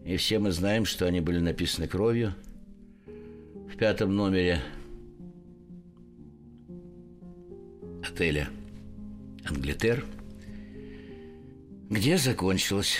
И 0.05 0.17
все 0.17 0.39
мы 0.39 0.51
знаем, 0.51 0.85
что 0.85 1.07
они 1.07 1.21
были 1.21 1.39
написаны 1.39 1.87
кровью. 1.87 2.35
В 3.07 3.77
пятом 3.77 4.15
номере 4.15 4.61
отеля 8.05 8.49
«Англитер», 9.45 10.05
где 11.89 12.19
закончилась 12.19 12.99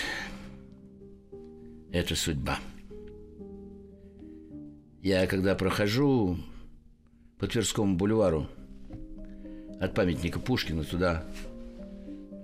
эта 1.91 2.15
судьба– 2.15 2.59
я 5.05 5.27
когда 5.27 5.53
прохожу 5.53 6.35
по 7.37 7.45
Тверскому 7.45 7.95
бульвару 7.95 8.47
от 9.79 9.93
памятника 9.93 10.39
Пушкина 10.39 10.83
туда, 10.83 11.23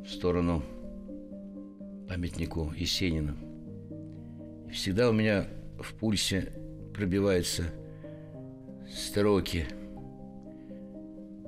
в 0.06 0.08
сторону 0.08 0.62
памятнику 2.08 2.72
Есенина, 2.78 3.36
всегда 4.72 5.10
у 5.10 5.12
меня 5.12 5.48
в 5.80 5.96
пульсе 5.96 6.54
пробиваются 6.94 7.64
строки. 8.94 9.66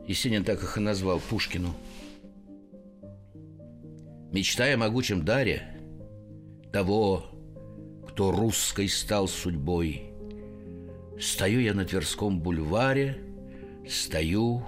Есенин 0.07 0.43
так 0.43 0.64
их 0.64 0.78
и 0.78 0.82
назвал 0.82 1.20
Пушкину. 1.20 1.76
Мечтая 4.32 4.74
о 4.74 4.80
могучем 4.80 5.24
даре 5.24 5.80
того, 6.72 7.24
кто 8.07 8.32
русской 8.32 8.89
стал 8.89 9.28
судьбой– 9.28 10.05
Стою 11.24 11.62
я 11.62 11.74
на 11.74 11.86
Тверском 11.86 12.42
бульваре, 12.42 13.18
стою 13.88 14.62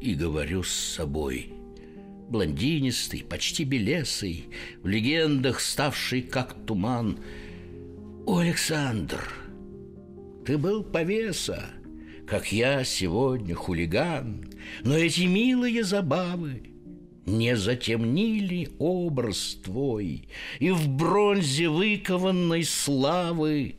и 0.00 0.14
говорю 0.14 0.62
с 0.62 0.70
собой. 0.70 1.52
Блондинистый, 2.28 3.24
почти 3.28 3.64
белесый, 3.64 4.44
в 4.84 4.86
легендах 4.86 5.58
ставший 5.58 6.22
как 6.22 6.54
туман. 6.64 7.18
О, 8.24 8.38
Александр, 8.38 9.20
ты 10.44 10.56
был 10.56 10.84
повеса, 10.84 11.64
как 12.24 12.52
я 12.52 12.84
сегодня 12.84 13.56
хулиган, 13.56 14.48
но 14.84 14.96
эти 14.96 15.22
милые 15.22 15.82
забавы 15.82 16.70
не 17.26 17.56
затемнили 17.56 18.68
образ 18.78 19.58
твой, 19.64 20.28
и 20.60 20.70
в 20.70 20.88
бронзе 20.88 21.68
выкованной 21.68 22.62
славы 22.62 23.74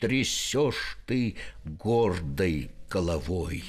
трясешь 0.00 0.98
ты 1.06 1.36
гордой 1.64 2.70
головой. 2.88 3.62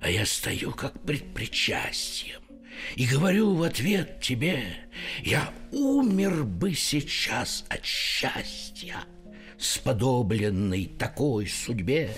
А 0.00 0.10
я 0.10 0.26
стою 0.26 0.72
как 0.72 1.00
пред 1.02 1.32
причастием 1.32 2.42
и 2.94 3.06
говорю 3.06 3.54
в 3.54 3.62
ответ 3.62 4.20
тебе, 4.20 4.62
я 5.24 5.52
умер 5.72 6.44
бы 6.44 6.74
сейчас 6.74 7.64
от 7.68 7.84
счастья, 7.84 8.96
сподобленный 9.58 10.86
такой 10.86 11.48
судьбе, 11.48 12.10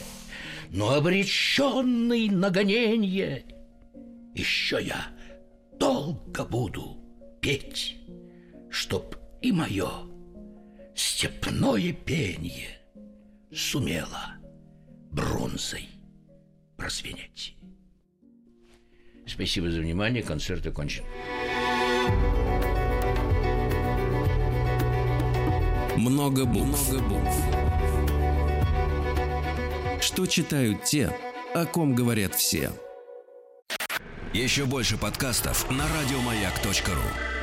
но 0.70 0.90
обреченный 0.90 2.28
на 2.28 2.50
гоненье, 2.50 3.44
еще 4.34 4.78
я 4.82 5.06
долго 5.78 6.44
буду 6.44 6.98
петь, 7.40 7.96
чтоб 8.70 9.16
и 9.40 9.52
мое 9.52 9.90
степное 10.94 11.92
пение– 11.92 12.68
сумела 13.52 14.34
бронзой 15.10 15.88
прозвенеть. 16.76 17.56
Спасибо 19.26 19.70
за 19.70 19.80
внимание. 19.80 20.22
Концерт 20.22 20.66
окончен. 20.66 21.04
Много 25.96 26.44
букв. 26.44 26.90
Много 26.90 27.08
букв. 27.08 27.36
Что 30.00 30.26
читают 30.26 30.84
те, 30.84 31.14
о 31.54 31.66
ком 31.66 31.94
говорят 31.94 32.34
все. 32.34 32.72
Еще 34.32 34.64
больше 34.64 34.96
подкастов 34.96 35.70
на 35.70 35.84
радиомаяк.ру. 35.86 37.39